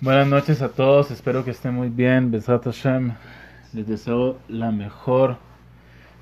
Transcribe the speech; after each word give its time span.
Buenas 0.00 0.26
noches 0.26 0.62
a 0.62 0.70
todos, 0.70 1.10
espero 1.10 1.44
que 1.44 1.50
estén 1.50 1.74
muy 1.74 1.90
bien. 1.90 2.30
Besat 2.30 2.64
Hashem, 2.64 3.12
les 3.74 3.86
deseo 3.86 4.38
la 4.48 4.70
mejor 4.70 5.36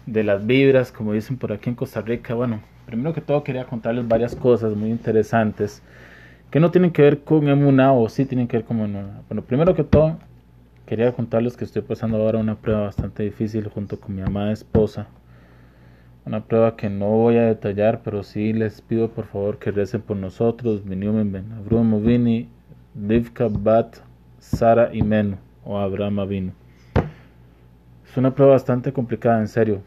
de 0.06 0.24
las 0.24 0.44
vibras, 0.44 0.90
como 0.90 1.12
dicen 1.12 1.36
por 1.36 1.52
aquí 1.52 1.70
en 1.70 1.76
Costa 1.76 2.00
Rica. 2.00 2.34
Bueno, 2.34 2.60
primero 2.86 3.12
que 3.14 3.20
todo 3.20 3.44
quería 3.44 3.64
contarles 3.64 4.08
varias 4.08 4.34
cosas 4.34 4.74
muy 4.74 4.90
interesantes 4.90 5.84
que 6.50 6.58
no 6.58 6.72
tienen 6.72 6.90
que 6.90 7.02
ver 7.02 7.22
con 7.22 7.48
Emuna 7.48 7.92
o 7.92 8.08
sí 8.08 8.24
tienen 8.24 8.48
que 8.48 8.56
ver 8.56 8.66
con 8.66 8.80
Emuna. 8.80 9.22
Bueno, 9.28 9.42
primero 9.42 9.72
que 9.76 9.84
todo 9.84 10.18
quería 10.84 11.12
contarles 11.12 11.56
que 11.56 11.64
estoy 11.64 11.82
pasando 11.82 12.16
ahora 12.16 12.40
una 12.40 12.56
prueba 12.56 12.82
bastante 12.82 13.22
difícil 13.22 13.68
junto 13.68 14.00
con 14.00 14.16
mi 14.16 14.22
amada 14.22 14.50
esposa. 14.50 15.06
Una 16.24 16.44
prueba 16.44 16.74
que 16.74 16.90
no 16.90 17.06
voy 17.06 17.36
a 17.36 17.44
detallar, 17.44 18.00
pero 18.02 18.24
sí 18.24 18.52
les 18.52 18.80
pido 18.80 19.10
por 19.10 19.26
favor 19.26 19.60
que 19.60 19.70
recen 19.70 20.02
por 20.02 20.16
nosotros. 20.16 20.84
Beniumen 20.84 21.30
Ben 21.30 21.52
Avrum 21.52 22.04
Vini, 22.04 22.48
Rivka 22.94 23.48
Bat, 23.48 23.98
Sara 24.38 24.90
y 24.92 25.02
Menu, 25.02 25.36
o 25.64 25.78
Abraham 25.78 26.28
vino. 26.28 26.52
Es 28.08 28.16
una 28.16 28.34
prueba 28.34 28.52
bastante 28.54 28.92
complicada, 28.92 29.38
en 29.40 29.48
serio. 29.48 29.82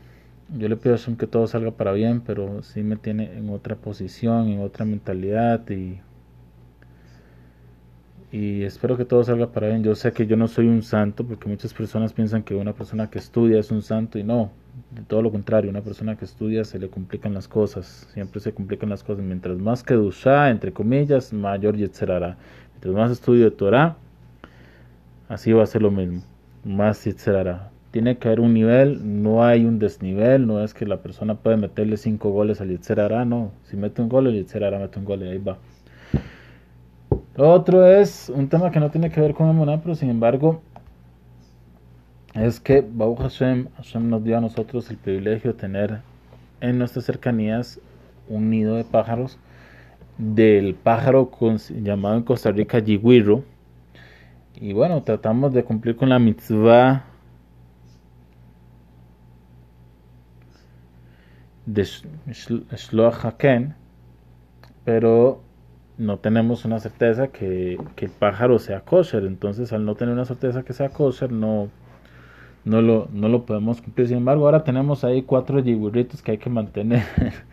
Yo 0.57 0.70
le 0.70 0.77
pido 0.77 0.95
a 0.95 1.17
que 1.17 1.27
todo 1.27 1.48
salga 1.48 1.71
para 1.71 1.91
bien, 1.91 2.21
pero 2.21 2.63
sí 2.63 2.84
me 2.84 2.95
tiene 2.95 3.38
en 3.38 3.49
otra 3.49 3.76
posición, 3.76 4.48
en 4.48 4.62
otra 4.62 4.85
mentalidad 4.85 5.70
y 5.70 5.99
y 8.34 8.63
espero 8.63 8.98
que 8.98 9.05
todo 9.05 9.23
salga 9.23 9.51
para 9.51 9.67
bien. 9.67 9.84
Yo 9.84 9.93
sé 9.93 10.12
que 10.12 10.26
yo 10.26 10.35
no 10.35 10.48
soy 10.48 10.67
un 10.67 10.81
santo 10.81 11.23
porque 11.23 11.48
muchas 11.48 11.71
personas 11.71 12.13
piensan 12.13 12.41
que 12.41 12.55
una 12.55 12.73
persona 12.73 13.07
que 13.07 13.20
estudia 13.20 13.59
es 13.59 13.70
un 13.70 13.84
santo 13.84 14.17
y 14.17 14.23
no, 14.23 14.49
de 14.90 15.04
todo 15.04 15.21
lo 15.21 15.31
contrario, 15.31 15.70
una 15.70 15.81
persona 15.81 16.17
que 16.17 16.26
estudia 16.26 16.63
se 16.65 16.79
le 16.79 16.90
complican 16.90 17.35
las 17.35 17.48
cosas, 17.48 18.07
siempre 18.12 18.40
se 18.40 18.51
complican 18.51 18.90
las 18.90 19.04
cosas. 19.04 19.23
Mientras 19.23 19.59
más 19.59 19.84
que 19.84 19.93
dusha, 19.93 20.49
entre 20.49 20.73
comillas, 20.73 21.31
mayor 21.31 21.77
yetzerara. 21.77 22.38
Más 22.91 23.11
estudio 23.11 23.45
de 23.45 23.51
Torah, 23.51 23.95
así 25.29 25.53
va 25.53 25.63
a 25.63 25.67
ser 25.67 25.81
lo 25.81 25.91
mismo, 25.91 26.21
más 26.63 27.03
yetzerara. 27.05 27.71
Tiene 27.91 28.17
que 28.17 28.27
haber 28.27 28.40
un 28.40 28.53
nivel, 28.53 29.21
no 29.23 29.43
hay 29.43 29.65
un 29.65 29.79
desnivel, 29.79 30.48
no 30.48 30.63
es 30.63 30.73
que 30.73 30.85
la 30.85 30.98
persona 30.98 31.35
puede 31.35 31.57
meterle 31.57 31.98
cinco 31.98 32.31
goles 32.31 32.59
al 32.59 32.70
yetzerara, 32.70 33.23
no. 33.23 33.51
Si 33.65 33.77
mete 33.77 34.01
un 34.01 34.09
gol, 34.09 34.27
el 34.27 34.34
yetzerara 34.34 34.79
mete 34.79 34.99
un 34.99 35.05
gol 35.05 35.21
y 35.21 35.29
ahí 35.29 35.37
va. 35.37 35.57
Lo 37.35 37.49
otro 37.51 37.85
es 37.85 38.29
un 38.29 38.48
tema 38.48 38.71
que 38.71 38.79
no 38.79 38.91
tiene 38.91 39.09
que 39.09 39.21
ver 39.21 39.34
con 39.34 39.49
Emuná, 39.49 39.81
pero 39.81 39.95
sin 39.95 40.09
embargo 40.09 40.62
es 42.35 42.59
que 42.59 42.81
Baruch 42.87 43.20
Hashem, 43.20 43.68
Hashem 43.77 44.09
nos 44.09 44.23
dio 44.23 44.37
a 44.37 44.41
nosotros 44.41 44.90
el 44.90 44.97
privilegio 44.97 45.53
de 45.53 45.59
tener 45.59 46.01
en 46.62 46.79
nuestras 46.79 47.05
cercanías 47.05 47.79
un 48.27 48.49
nido 48.49 48.75
de 48.75 48.84
pájaros 48.84 49.37
del 50.17 50.75
pájaro 50.75 51.31
llamado 51.69 52.17
en 52.17 52.23
Costa 52.23 52.51
Rica 52.51 52.79
yiguiro 52.79 53.43
y 54.55 54.73
bueno 54.73 55.01
tratamos 55.03 55.53
de 55.53 55.63
cumplir 55.63 55.95
con 55.95 56.09
la 56.09 56.19
mitzvah 56.19 57.05
de 61.65 61.84
Shloach 61.84 63.25
Haken 63.25 63.75
pero 64.85 65.41
no 65.97 66.17
tenemos 66.19 66.66
una 66.66 66.79
certeza 66.79 67.28
que, 67.28 67.78
el 67.97 68.09
pájaro 68.11 68.59
sea 68.59 68.81
kosher. 68.81 69.25
Entonces, 69.25 69.73
al 69.73 69.85
no 69.85 69.95
tener 69.95 70.13
una 70.13 70.25
certeza 70.25 70.63
que 70.63 70.73
sea 70.73 70.89
kosher, 70.89 71.31
no, 71.31 71.69
no, 72.66 72.81
lo, 72.81 73.07
no 73.11 73.29
lo 73.29 73.45
podemos 73.45 73.81
cumplir. 73.81 74.07
Sin 74.07 74.17
embargo, 74.17 74.45
ahora 74.45 74.63
tenemos 74.63 75.03
ahí 75.03 75.23
cuatro 75.23 75.59
yigurritos 75.59 76.22
que 76.22 76.31
hay 76.31 76.38
que 76.38 76.50
mantener. 76.50 77.03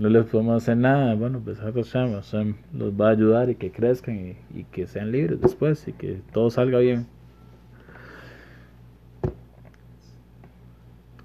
no 0.00 0.08
les 0.08 0.24
podemos 0.24 0.62
hacer 0.62 0.78
nada. 0.78 1.14
Bueno, 1.14 1.42
pues 1.44 1.58
Hashem, 1.58 2.54
los 2.72 2.92
va 2.98 3.08
a 3.08 3.10
ayudar 3.10 3.50
y 3.50 3.54
que 3.56 3.70
crezcan 3.70 4.16
y, 4.16 4.58
y 4.58 4.64
que 4.64 4.86
sean 4.86 5.12
libres 5.12 5.38
después 5.42 5.86
y 5.86 5.92
que 5.92 6.22
todo 6.32 6.48
salga 6.48 6.78
bien. 6.78 7.06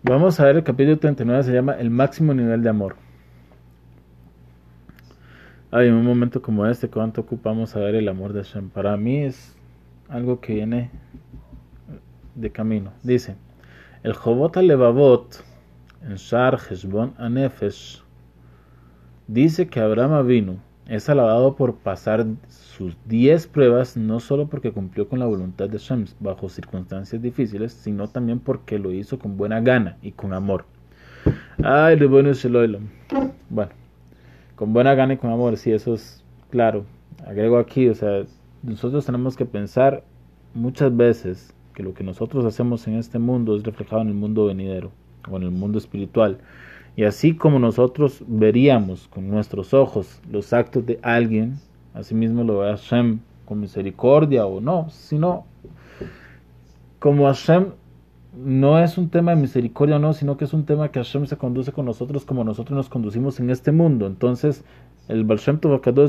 Vamos 0.03 0.41
a 0.41 0.45
ver 0.45 0.57
el 0.57 0.63
capítulo 0.63 0.99
39, 0.99 1.43
se 1.43 1.53
llama 1.53 1.73
El 1.73 1.89
máximo 1.89 2.33
nivel 2.33 2.61
de 2.61 2.69
amor. 2.69 2.97
Hay 5.71 5.87
un 5.87 6.03
momento 6.03 6.41
como 6.41 6.65
este, 6.65 6.89
¿cuánto 6.89 7.21
ocupamos 7.21 7.77
a 7.77 7.79
ver 7.79 7.95
el 7.95 8.09
amor 8.09 8.33
de 8.33 8.43
Hashem? 8.43 8.69
Para 8.69 8.97
mí 8.97 9.23
es 9.23 9.55
algo 10.09 10.41
que 10.41 10.53
viene 10.53 10.91
de 12.35 12.51
camino. 12.51 12.91
Dice, 13.03 13.37
el 14.03 14.13
Jobot 14.13 14.57
Levavot, 14.57 15.45
en 16.03 16.15
Shar 16.15 16.59
Heshbon 16.69 17.13
Anefesh, 17.17 18.04
dice 19.27 19.67
que 19.67 19.79
Abraham 19.79 20.25
vino, 20.27 20.57
es 20.87 21.09
alabado 21.09 21.55
por 21.55 21.75
pasar 21.75 22.25
sus 22.47 22.95
10 23.05 23.47
pruebas, 23.47 23.97
no 23.97 24.19
solo 24.19 24.47
porque 24.47 24.71
cumplió 24.71 25.09
con 25.09 25.19
la 25.19 25.25
voluntad 25.25 25.69
de 25.69 25.79
Hashem 25.79 26.05
bajo 26.19 26.49
circunstancias 26.49 27.21
difíciles, 27.21 27.73
sino 27.73 28.07
también 28.07 28.39
porque 28.39 28.77
lo 28.77 28.91
hizo 28.91 29.17
con 29.17 29.37
buena 29.37 29.61
gana 29.61 29.97
y 30.01 30.11
con 30.11 30.33
amor. 30.33 30.65
Ay, 31.63 31.97
bueno 32.05 32.31
Bueno 33.49 33.85
con 34.55 34.73
buena 34.73 34.95
gana 34.95 35.13
y 35.13 35.17
con 35.17 35.31
amor, 35.31 35.57
sí, 35.57 35.71
eso 35.71 35.93
es 35.93 36.23
claro. 36.49 36.85
Agrego 37.25 37.57
aquí, 37.57 37.87
o 37.89 37.95
sea, 37.95 38.23
nosotros 38.63 39.05
tenemos 39.05 39.35
que 39.35 39.45
pensar 39.45 40.03
muchas 40.53 40.95
veces 40.95 41.53
que 41.73 41.83
lo 41.83 41.93
que 41.93 42.03
nosotros 42.03 42.45
hacemos 42.45 42.87
en 42.87 42.95
este 42.95 43.19
mundo 43.19 43.55
es 43.55 43.63
reflejado 43.63 44.01
en 44.01 44.09
el 44.09 44.13
mundo 44.13 44.45
venidero 44.45 44.91
o 45.29 45.37
en 45.37 45.43
el 45.43 45.51
mundo 45.51 45.77
espiritual. 45.77 46.37
Y 46.95 47.03
así 47.03 47.35
como 47.35 47.59
nosotros 47.59 48.23
veríamos 48.25 49.07
con 49.09 49.29
nuestros 49.29 49.73
ojos 49.73 50.21
los 50.31 50.53
actos 50.53 50.85
de 50.85 50.99
alguien, 51.01 51.59
así 51.93 52.15
mismo 52.15 52.43
lo 52.43 52.59
ve 52.59 52.69
Hashem 52.69 53.19
con 53.45 53.59
misericordia 53.59 54.45
o 54.45 54.61
no, 54.61 54.89
sino 54.89 55.45
como 56.99 57.25
Hashem 57.25 57.67
no 58.37 58.79
es 58.79 58.97
un 58.97 59.09
tema 59.09 59.33
de 59.33 59.41
misericordia 59.41 59.95
o 59.95 59.99
no, 59.99 60.13
sino 60.13 60.37
que 60.37 60.45
es 60.45 60.53
un 60.53 60.65
tema 60.65 60.89
que 60.89 60.99
Hashem 60.99 61.25
se 61.25 61.37
conduce 61.37 61.71
con 61.71 61.85
nosotros 61.85 62.25
como 62.25 62.43
nosotros 62.43 62.75
nos 62.75 62.89
conducimos 62.89 63.39
en 63.39 63.49
este 63.49 63.71
mundo. 63.71 64.07
Entonces, 64.07 64.63
el 65.07 65.23
Baal 65.23 65.39
Shem 65.39 65.59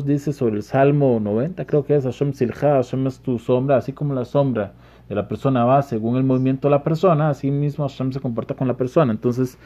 dice 0.05 0.33
sobre 0.33 0.57
el 0.57 0.63
Salmo 0.63 1.21
90, 1.21 1.67
creo 1.67 1.85
que 1.85 1.95
es 1.95 2.05
Hashem 2.05 2.33
Silja, 2.33 2.75
Hashem 2.75 3.07
es 3.07 3.21
tu 3.21 3.39
sombra, 3.39 3.77
así 3.77 3.93
como 3.93 4.15
la 4.15 4.25
sombra 4.25 4.73
de 5.09 5.15
la 5.15 5.29
persona 5.29 5.65
va 5.65 5.83
según 5.83 6.17
el 6.17 6.25
movimiento 6.25 6.69
de 6.69 6.73
la 6.73 6.83
persona, 6.83 7.29
así 7.29 7.51
mismo 7.51 7.87
Hashem 7.87 8.13
se 8.13 8.21
comporta 8.21 8.55
con 8.55 8.67
la 8.67 8.77
persona. 8.77 9.13
Entonces, 9.13 9.59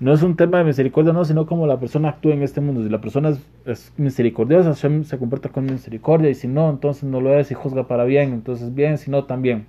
no 0.00 0.14
es 0.14 0.22
un 0.22 0.34
tema 0.34 0.58
de 0.58 0.64
misericordia, 0.64 1.12
no, 1.12 1.26
sino 1.26 1.44
como 1.44 1.66
la 1.66 1.78
persona 1.78 2.08
actúa 2.08 2.32
en 2.32 2.42
este 2.42 2.62
mundo. 2.62 2.82
Si 2.82 2.88
la 2.88 3.02
persona 3.02 3.36
es, 3.66 3.92
misericordiosa, 3.98 4.74
se 4.74 5.18
comporta 5.18 5.50
con 5.50 5.66
misericordia, 5.66 6.30
y 6.30 6.34
si 6.34 6.48
no, 6.48 6.70
entonces 6.70 7.04
no 7.04 7.20
lo 7.20 7.38
es 7.38 7.50
y 7.50 7.54
juzga 7.54 7.86
para 7.86 8.04
bien, 8.04 8.32
entonces 8.32 8.74
bien, 8.74 8.96
si 8.96 9.10
no, 9.10 9.24
también. 9.24 9.66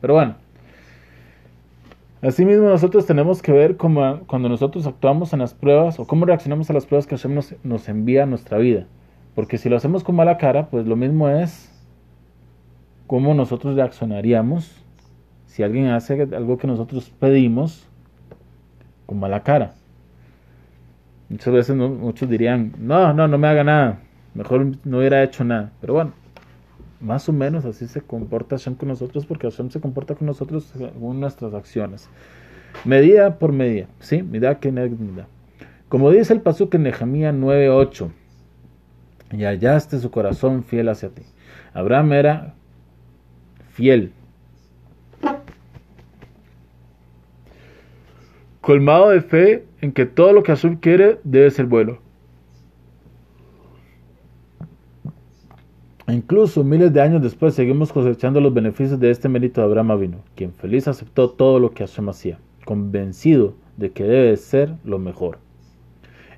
Pero 0.00 0.14
bueno. 0.14 0.36
Asimismo, 2.22 2.68
nosotros 2.68 3.04
tenemos 3.04 3.42
que 3.42 3.52
ver 3.52 3.76
cómo, 3.76 4.20
cuando 4.26 4.48
nosotros 4.48 4.86
actuamos 4.86 5.34
en 5.34 5.40
las 5.40 5.52
pruebas 5.52 6.00
o 6.00 6.06
cómo 6.06 6.24
reaccionamos 6.24 6.70
a 6.70 6.72
las 6.72 6.86
pruebas 6.86 7.06
que 7.06 7.16
Hashem 7.16 7.34
nos, 7.34 7.54
nos 7.62 7.88
envía 7.88 8.22
a 8.22 8.26
nuestra 8.26 8.56
vida. 8.56 8.86
Porque 9.34 9.58
si 9.58 9.68
lo 9.68 9.76
hacemos 9.76 10.04
con 10.04 10.16
mala 10.16 10.38
cara, 10.38 10.68
pues 10.70 10.86
lo 10.86 10.96
mismo 10.96 11.28
es 11.28 11.70
cómo 13.06 13.34
nosotros 13.34 13.74
reaccionaríamos 13.74 14.84
si 15.46 15.62
alguien 15.62 15.88
hace 15.88 16.22
algo 16.22 16.58
que 16.58 16.66
nosotros 16.66 17.10
pedimos 17.18 17.89
con 19.10 19.18
mala 19.18 19.42
cara. 19.42 19.74
Muchas 21.28 21.52
veces 21.52 21.74
muchos 21.74 22.30
dirían, 22.30 22.72
no, 22.78 23.12
no, 23.12 23.26
no 23.26 23.38
me 23.38 23.48
haga 23.48 23.64
nada, 23.64 23.98
mejor 24.34 24.64
no 24.84 24.98
hubiera 24.98 25.24
hecho 25.24 25.42
nada. 25.42 25.72
Pero 25.80 25.94
bueno, 25.94 26.12
más 27.00 27.28
o 27.28 27.32
menos 27.32 27.64
así 27.64 27.88
se 27.88 28.02
comporta 28.02 28.56
Hashem 28.56 28.76
con 28.76 28.88
nosotros, 28.88 29.26
porque 29.26 29.50
Hashem 29.50 29.70
se 29.70 29.80
comporta 29.80 30.14
con 30.14 30.28
nosotros 30.28 30.72
según 30.76 31.18
nuestras 31.18 31.54
acciones. 31.54 32.08
Medida 32.84 33.36
por 33.40 33.52
medida, 33.52 33.86
¿sí? 33.98 34.22
Medida 34.22 34.60
que 34.60 34.70
medida. 34.70 35.26
Como 35.88 36.12
dice 36.12 36.32
el 36.32 36.40
pasuk 36.40 36.72
en 36.76 36.84
Nehemías 36.84 37.34
9:8, 37.34 38.12
y 39.32 39.42
hallaste 39.42 39.98
su 39.98 40.12
corazón 40.12 40.62
fiel 40.62 40.88
hacia 40.88 41.08
ti. 41.08 41.22
Abraham 41.74 42.12
era 42.12 42.54
fiel. 43.72 44.12
Colmado 48.60 49.10
de 49.10 49.20
fe 49.20 49.64
en 49.80 49.92
que 49.92 50.06
todo 50.06 50.32
lo 50.32 50.42
que 50.42 50.52
Hashem 50.52 50.76
quiere 50.76 51.18
debe 51.24 51.50
ser 51.50 51.66
bueno. 51.66 51.98
Incluso 56.08 56.64
miles 56.64 56.92
de 56.92 57.00
años 57.00 57.22
después 57.22 57.54
seguimos 57.54 57.92
cosechando 57.92 58.40
los 58.40 58.52
beneficios 58.52 58.98
de 58.98 59.10
este 59.10 59.28
mérito 59.28 59.60
de 59.60 59.66
Abraham 59.66 59.92
Avino, 59.92 60.18
quien 60.34 60.52
feliz 60.52 60.88
aceptó 60.88 61.30
todo 61.30 61.60
lo 61.60 61.70
que 61.70 61.86
Hashem 61.86 62.08
hacía, 62.08 62.38
convencido 62.64 63.54
de 63.76 63.92
que 63.92 64.04
debe 64.04 64.36
ser 64.36 64.74
lo 64.84 64.98
mejor. 64.98 65.38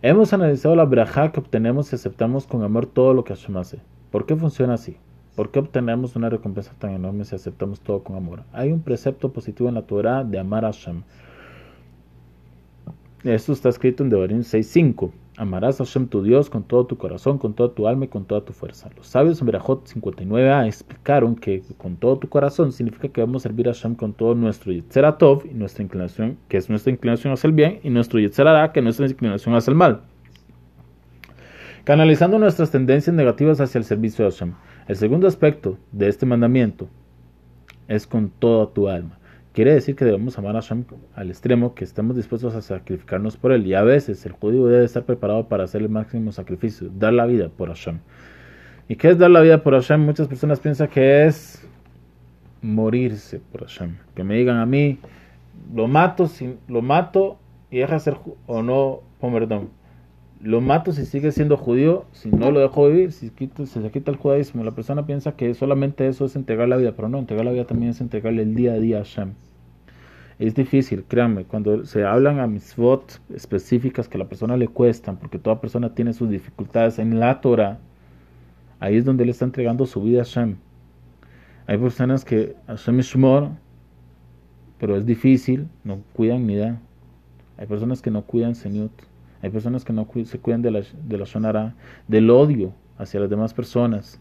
Hemos 0.03 0.33
analizado 0.33 0.77
la 0.77 0.85
braja 0.85 1.33
que 1.33 1.41
obtenemos 1.41 1.93
y 1.93 1.95
aceptamos 1.95 2.47
con 2.47 2.63
amor 2.63 2.87
todo 2.87 3.15
lo 3.15 3.25
que 3.25 3.35
Hashem 3.35 3.57
hace. 3.57 3.79
¿Por 4.11 4.27
qué 4.27 4.37
funciona 4.37 4.75
así? 4.75 4.97
¿Por 5.37 5.51
qué 5.51 5.61
obtenemos 5.61 6.17
una 6.17 6.29
recompensa 6.29 6.75
tan 6.79 6.91
enorme 6.91 7.25
si 7.25 7.35
aceptamos 7.35 7.81
todo 7.81 8.03
con 8.03 8.17
amor? 8.17 8.43
Hay 8.53 8.71
un 8.71 8.83
precepto 8.83 9.33
positivo 9.33 9.69
en 9.69 9.77
la 9.77 9.87
Torah 9.87 10.25
de 10.25 10.39
amar 10.39 10.65
a 10.65 10.73
Hashem. 10.73 11.03
Esto 13.25 13.53
está 13.53 13.69
escrito 13.69 14.03
en 14.03 14.11
Devarim 14.11 14.41
6.5 14.41 15.13
Amarás 15.37 15.81
a 15.81 15.85
Hashem 15.85 16.09
tu 16.09 16.25
Dios 16.25 16.51
con 16.51 16.65
todo 16.65 16.87
tu 16.87 16.99
corazón, 16.99 17.39
con 17.39 17.55
toda 17.55 17.73
tu 17.73 17.87
alma 17.87 18.05
y 18.05 18.09
con 18.09 18.25
toda 18.25 18.45
tu 18.45 18.53
fuerza. 18.53 18.91
Los 18.97 19.07
sabios 19.07 19.41
en 19.41 19.47
Berajot 19.47 19.87
59a 19.87 20.67
explicaron 20.67 21.37
que 21.37 21.63
con 21.79 21.97
todo 21.97 22.19
tu 22.19 22.29
corazón 22.29 22.73
significa 22.73 23.09
que 23.09 23.21
vamos 23.21 23.43
a 23.43 23.49
servir 23.49 23.69
a 23.69 23.73
Hashem 23.73 23.95
con 23.95 24.13
todo 24.13 24.35
nuestro 24.35 24.73
Yetzeratov 24.73 25.47
y 25.47 25.55
nuestra 25.55 25.85
inclinación, 25.85 26.37
que 26.49 26.57
es 26.57 26.69
nuestra 26.69 26.93
inclinación 26.93 27.33
hacia 27.33 27.47
el 27.47 27.55
bien, 27.55 27.79
y 27.83 27.91
nuestro 27.91 28.19
Yetzerara, 28.19 28.73
que 28.73 28.81
es 28.81 28.85
nuestra 28.85 29.07
inclinación 29.07 29.55
hacia 29.55 29.71
el 29.71 29.77
mal. 29.77 30.03
Canalizando 31.85 32.39
nuestras 32.39 32.71
tendencias 32.71 33.15
negativas 33.15 33.61
hacia 33.61 33.79
el 33.79 33.85
servicio 33.85 34.25
de 34.25 34.33
Hashem. 34.33 34.53
El 34.87 34.97
segundo 34.97 35.29
aspecto 35.29 35.79
de 35.93 36.09
este 36.09 36.27
mandamiento 36.27 36.89
es 37.89 38.07
con 38.07 38.31
toda 38.31 38.73
tu 38.73 38.89
alma. 38.89 39.19
Quiere 39.53 39.75
decir 39.75 39.97
que 39.97 40.07
debemos 40.07 40.39
amar 40.39 40.57
a 40.57 40.63
Hashem 40.63 40.85
al 41.15 41.29
extremo 41.29 41.75
que 41.75 41.85
estamos 41.85 42.17
dispuestos 42.17 42.55
a 42.55 42.63
sacrificarnos 42.63 43.37
por 43.37 43.53
él. 43.53 43.67
Y 43.67 43.75
a 43.75 43.83
veces 43.83 44.25
el 44.25 44.33
judío 44.33 44.67
debe 44.67 44.85
estar 44.85 45.05
preparado 45.05 45.47
para 45.49 45.65
hacer 45.65 45.83
el 45.83 45.91
máximo 45.91 46.33
sacrificio, 46.33 46.89
dar 46.91 47.13
la 47.13 47.27
vida 47.27 47.51
por 47.51 47.69
Hashem. 47.69 47.99
¿Y 48.89 48.97
qué 48.97 49.11
es 49.11 49.19
dar 49.19 49.31
la 49.31 49.41
vida 49.41 49.63
por 49.63 49.75
Hashem? 49.75 50.01
Muchas 50.01 50.27
personas 50.27 50.59
piensan 50.59 50.89
que 50.89 51.27
es 51.27 51.69
morirse 52.63 53.41
por 53.41 53.63
Hashem. 53.63 53.97
Que 54.15 54.25
me 54.25 54.37
digan 54.37 54.57
a 54.57 54.65
mí, 54.65 54.99
lo 55.75 55.87
mato, 55.87 56.29
si, 56.29 56.57
lo 56.67 56.81
mato 56.81 57.39
y 57.71 57.79
deja 57.79 57.99
ser 57.99 58.17
o 58.47 58.63
no, 58.63 59.01
oh, 59.21 59.33
perdón. 59.33 59.69
Lo 60.43 60.61
mato 60.61 60.91
si 60.91 61.07
sigue 61.07 61.31
siendo 61.31 61.57
judío, 61.57 62.05
si 62.11 62.29
no 62.29 62.51
lo 62.51 62.59
dejo 62.59 62.89
vivir, 62.89 63.13
si, 63.13 63.29
se 63.29 63.91
quita 63.91 64.11
el 64.11 64.17
judaísmo. 64.17 64.65
La 64.65 64.73
persona 64.73 65.07
piensa 65.07 65.37
que 65.37 65.55
solamente 65.55 66.09
eso 66.09 66.25
es 66.25 66.35
entregar 66.35 66.67
la 66.69 66.77
vida, 66.77 66.97
pero 66.97 67.09
no, 67.09 67.21
entregar 67.21 67.45
la 67.45 67.53
vida 67.53 67.65
también 67.65 67.93
es 67.93 68.01
entregarle 68.01 68.43
el 68.43 68.57
día 68.57 68.73
a 68.73 68.79
día 68.81 68.99
a 68.99 69.05
Hashem. 69.05 69.35
Es 70.41 70.57
difícil, 70.57 71.05
créanme, 71.05 71.45
cuando 71.45 71.85
se 71.85 72.05
hablan 72.05 72.41
a 72.41 72.49
mitzvot 72.49 73.21
específicas 73.33 74.09
que 74.09 74.17
a 74.17 74.19
la 74.19 74.29
persona 74.29 74.57
le 74.57 74.67
cuestan, 74.67 75.17
porque 75.17 75.39
toda 75.39 75.61
persona 75.61 75.95
tiene 75.95 76.13
sus 76.13 76.29
dificultades 76.29 76.99
en 76.99 77.21
la 77.21 77.41
Torah, 77.41 77.79
ahí 78.81 78.97
es 78.97 79.05
donde 79.05 79.23
él 79.23 79.31
está 79.31 79.45
entregando 79.45 79.87
su 79.87 80.03
vida 80.03 80.23
a 80.23 80.25
Hashem. 80.25 80.57
Hay 81.69 81.79
personas 81.79 82.25
que 82.25 82.57
Hashem 82.67 82.99
es 82.99 83.07
Shmor, 83.07 83.51
pero 84.81 84.97
es 84.97 85.07
difícil, 85.07 85.69
no 85.85 86.01
cuidan 86.15 86.49
ni 86.49 86.57
da. 86.57 86.81
Hay 87.59 87.69
personas 87.69 88.03
que 88.03 88.11
no 88.11 88.23
cuidan 88.23 88.57
Señut. 88.57 88.91
Hay 89.43 89.51
personas 89.51 89.85
que 89.85 89.93
no 89.93 90.09
se 90.25 90.39
cuidan 90.39 90.63
de 90.63 90.71
la, 90.71 90.83
de 91.05 91.19
la 91.19 91.25
shonara, 91.25 91.75
del 92.09 92.31
odio 92.31 92.73
hacia 92.99 93.21
las 93.21 93.29
demás 93.29 93.53
personas. 93.53 94.21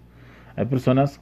Hay 0.56 0.66
personas 0.66 1.22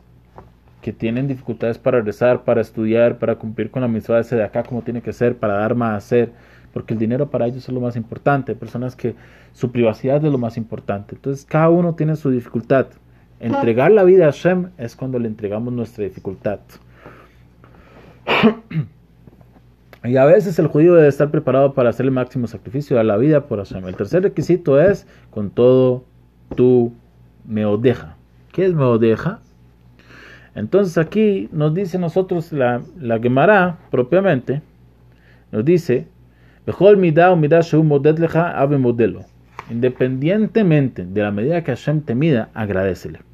que 0.81 0.93
tienen 0.93 1.27
dificultades 1.27 1.77
para 1.77 2.01
rezar, 2.01 2.43
para 2.43 2.61
estudiar, 2.61 3.19
para 3.19 3.35
cumplir 3.35 3.69
con 3.69 3.81
la 3.81 3.87
misión 3.87 4.21
de 4.21 4.43
acá 4.43 4.63
como 4.63 4.81
tiene 4.81 5.01
que 5.01 5.11
ser, 5.11 5.37
para 5.37 5.55
dar 5.55 5.75
más 5.75 5.91
a 5.91 5.97
hacer, 5.97 6.31
porque 6.73 6.93
el 6.93 6.99
dinero 6.99 7.29
para 7.29 7.47
ellos 7.47 7.67
es 7.67 7.73
lo 7.73 7.81
más 7.81 7.95
importante, 7.95 8.55
personas 8.55 8.95
que 8.95 9.15
su 9.53 9.71
privacidad 9.71 10.23
es 10.23 10.31
lo 10.31 10.37
más 10.37 10.55
importante. 10.55 11.15
Entonces 11.15 11.45
cada 11.45 11.69
uno 11.69 11.95
tiene 11.95 12.15
su 12.15 12.29
dificultad. 12.29 12.87
Entregar 13.39 13.91
la 13.91 14.03
vida 14.03 14.27
a 14.27 14.31
Hashem 14.31 14.69
es 14.77 14.95
cuando 14.95 15.19
le 15.19 15.27
entregamos 15.27 15.73
nuestra 15.73 16.03
dificultad. 16.03 16.59
Y 20.03 20.15
a 20.15 20.25
veces 20.25 20.57
el 20.59 20.67
judío 20.67 20.95
debe 20.95 21.07
estar 21.07 21.29
preparado 21.29 21.73
para 21.73 21.89
hacer 21.89 22.05
el 22.05 22.11
máximo 22.11 22.47
sacrificio 22.47 22.99
a 22.99 23.03
la 23.03 23.17
vida 23.17 23.47
por 23.47 23.59
Hashem. 23.59 23.85
El 23.87 23.95
tercer 23.95 24.23
requisito 24.23 24.79
es 24.79 25.05
con 25.29 25.49
todo 25.49 26.05
tu 26.55 26.93
meodeja. 27.45 28.15
¿Qué 28.53 28.65
es 28.65 28.73
meodeja? 28.73 29.41
Entonces 30.55 30.97
aquí 30.97 31.49
nos 31.51 31.73
dice 31.73 31.99
nosotros 31.99 32.51
la, 32.53 32.81
la 32.99 33.19
Gemara 33.19 33.77
propiamente, 33.91 34.61
nos 35.51 35.65
dice. 35.65 36.07
Independientemente 39.69 41.05
de 41.05 41.21
la 41.21 41.31
medida 41.31 41.63
que 41.63 41.71
Hashem 41.71 42.01
te 42.01 42.15
mida, 42.15 42.49
agradecele. 42.53 43.28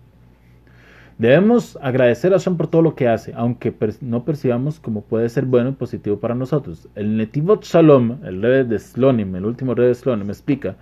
Debemos 1.17 1.77
agradecer 1.81 2.33
a 2.33 2.37
Hashem 2.37 2.57
por 2.57 2.67
todo 2.67 2.81
lo 2.81 2.95
que 2.95 3.07
hace, 3.07 3.31
aunque 3.35 3.73
no 4.01 4.25
percibamos 4.25 4.81
como 4.81 5.01
puede 5.01 5.29
ser 5.29 5.45
bueno 5.45 5.69
y 5.69 5.73
positivo 5.73 6.19
para 6.19 6.35
nosotros. 6.35 6.89
El 6.93 7.15
Netivot 7.15 7.63
Shalom, 7.63 8.17
el 8.25 8.41
rey 8.41 8.65
de 8.65 8.77
Slonim, 8.77 9.33
el 9.37 9.45
último 9.45 9.73
rey 9.75 9.87
de 9.87 9.95
Slonim, 9.95 10.27
explica 10.27 10.75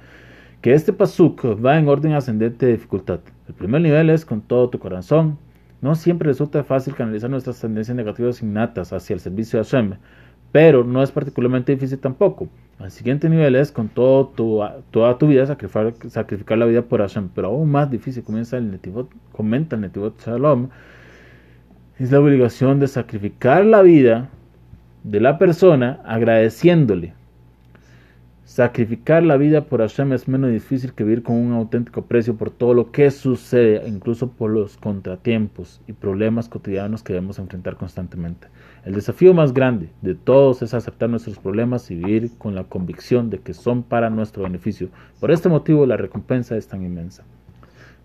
que 0.62 0.74
este 0.74 0.92
pasuk 0.92 1.46
va 1.64 1.78
en 1.78 1.88
orden 1.88 2.14
ascendente 2.14 2.66
de 2.66 2.72
dificultad. 2.72 3.20
El 3.48 3.54
primer 3.54 3.82
nivel 3.82 4.10
es 4.10 4.26
con 4.26 4.42
todo 4.42 4.72
tu 4.72 4.80
corazón, 4.80 5.38
no 5.82 5.94
siempre 5.94 6.30
resulta 6.30 6.64
fácil 6.64 6.96
canalizar 6.96 7.30
nuestras 7.30 7.62
tendencias 7.62 7.96
negativas 7.96 8.42
innatas 8.42 8.92
hacia 8.92 9.14
el 9.14 9.20
servicio 9.20 9.60
de 9.60 9.66
Hashem, 9.66 9.94
pero 10.54 10.84
no 10.84 11.02
es 11.02 11.12
particularmente 11.12 11.72
difícil 11.74 11.98
tampoco. 11.98 12.48
El 12.80 12.92
siguiente 12.92 13.28
nivel 13.28 13.56
es 13.56 13.72
con 13.72 13.90
todo 13.90 14.28
tu, 14.28 14.62
toda 14.92 15.18
tu 15.18 15.28
vida 15.28 15.48
sacrificar, 15.48 15.94
sacrificar 16.10 16.60
la 16.60 16.66
vida 16.66 16.84
por 16.84 17.02
Hashem, 17.02 17.30
pero 17.34 17.48
aún 17.48 17.72
más 17.72 17.90
difícil 17.90 18.24
comienza 18.24 18.58
el 18.58 18.70
netivot, 18.70 19.10
comenta 19.32 19.76
el 19.76 19.82
Netivot 19.82 20.22
Shalom, 20.22 20.70
es 21.98 22.12
la 22.12 22.20
obligación 22.20 22.80
de 22.80 22.88
sacrificar 22.88 23.66
la 23.66 23.82
vida 23.82 24.30
de 25.04 25.22
la 25.22 25.40
persona 25.40 26.02
agradeciéndole 26.06 27.14
Sacrificar 28.54 29.24
la 29.24 29.36
vida 29.36 29.66
por 29.66 29.80
Hashem 29.80 30.14
es 30.14 30.28
menos 30.28 30.52
difícil 30.52 30.94
que 30.94 31.04
vivir 31.04 31.24
con 31.24 31.38
un 31.38 31.54
auténtico 31.54 32.04
precio 32.04 32.36
por 32.36 32.52
todo 32.52 32.76
lo 32.76 32.92
que 32.92 33.10
sucede, 33.10 33.82
incluso 33.88 34.28
por 34.30 34.52
los 34.52 34.78
contratiempos 34.78 35.82
y 35.88 35.94
problemas 35.94 36.50
cotidianos 36.50 37.02
que 37.02 37.14
debemos 37.14 37.40
enfrentar 37.40 37.78
constantemente. 37.78 38.50
El 38.86 38.94
desafío 38.94 39.34
más 39.34 39.56
grande 39.56 39.90
de 40.04 40.14
todos 40.14 40.62
es 40.62 40.76
aceptar 40.76 41.10
nuestros 41.10 41.40
problemas 41.40 41.90
y 41.90 41.96
vivir 41.96 42.30
con 42.38 42.54
la 42.54 42.66
convicción 42.66 43.32
de 43.32 43.40
que 43.40 43.56
son 43.56 43.82
para 43.82 44.12
nuestro 44.12 44.44
beneficio. 44.44 44.90
Por 45.20 45.32
este 45.32 45.50
motivo 45.50 45.88
la 45.88 45.98
recompensa 45.98 46.56
es 46.56 46.68
tan 46.68 46.84
inmensa. 46.84 47.24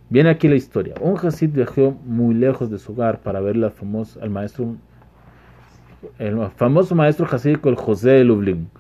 Viene 0.08 0.30
aquí 0.30 0.48
la 0.48 0.56
historia. 0.56 0.94
Un 1.02 1.18
Hasid 1.18 1.50
viajó 1.50 1.94
muy 2.06 2.34
lejos 2.34 2.70
de 2.70 2.78
su 2.78 2.92
hogar 2.92 3.20
para 3.20 3.40
ver 3.40 3.56
la 3.56 3.68
famosa, 3.68 4.18
al 4.22 4.30
maestro, 4.30 4.76
el 6.18 6.38
famoso 6.56 6.94
maestro 6.94 7.26
Hasídico, 7.30 7.68
el 7.68 7.76
José 7.76 8.12
de 8.12 8.24
Lublin 8.24 8.70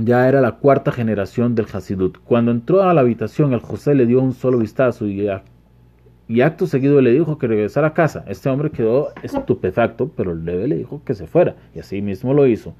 ya 0.00 0.28
era 0.28 0.40
la 0.40 0.52
cuarta 0.52 0.90
generación 0.92 1.54
del 1.54 1.66
Hasidut. 1.72 2.18
Cuando 2.24 2.50
entró 2.50 2.82
a 2.82 2.94
la 2.94 3.02
habitación, 3.02 3.52
el 3.52 3.60
José 3.60 3.94
le 3.94 4.06
dio 4.06 4.20
un 4.20 4.32
solo 4.32 4.58
vistazo 4.58 5.06
y, 5.06 5.28
y, 6.28 6.40
acto 6.40 6.66
seguido 6.66 7.00
le 7.00 7.12
dijo 7.12 7.38
que 7.38 7.46
regresara 7.46 7.88
a 7.88 7.94
casa. 7.94 8.24
Este 8.26 8.48
hombre 8.48 8.70
quedó 8.70 9.08
estupefacto, 9.22 10.10
pero 10.16 10.32
el 10.32 10.46
Rebbe 10.46 10.68
le 10.68 10.78
dijo 10.78 11.02
que 11.04 11.14
se 11.14 11.26
fuera, 11.26 11.56
y 11.74 11.80
así 11.80 12.00
mismo 12.00 12.32
lo 12.32 12.46
hizo. 12.46 12.74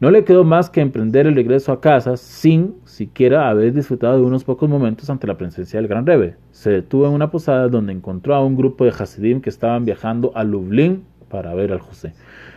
No 0.00 0.10
le 0.10 0.24
quedó 0.24 0.44
más 0.44 0.70
que 0.70 0.80
emprender 0.80 1.26
el 1.26 1.36
regreso 1.36 1.70
a 1.72 1.80
casa 1.80 2.16
sin 2.16 2.74
siquiera 2.84 3.48
haber 3.48 3.72
disfrutado 3.72 4.16
de 4.16 4.22
unos 4.22 4.44
pocos 4.44 4.68
momentos 4.68 5.08
ante 5.08 5.26
la 5.26 5.38
presencia 5.38 5.78
del 5.78 5.88
gran 5.88 6.04
Rebbe. 6.04 6.36
Se 6.50 6.70
detuvo 6.70 7.06
en 7.06 7.12
una 7.12 7.30
posada 7.30 7.68
donde 7.68 7.92
encontró 7.92 8.34
a 8.34 8.44
un 8.44 8.56
grupo 8.56 8.84
de 8.84 8.90
Hasidim 8.90 9.40
que 9.40 9.50
estaban 9.50 9.84
viajando 9.84 10.32
a 10.34 10.42
Lublin 10.42 11.04
para 11.28 11.54
ver 11.54 11.72
al 11.72 11.80
José. 11.80 12.12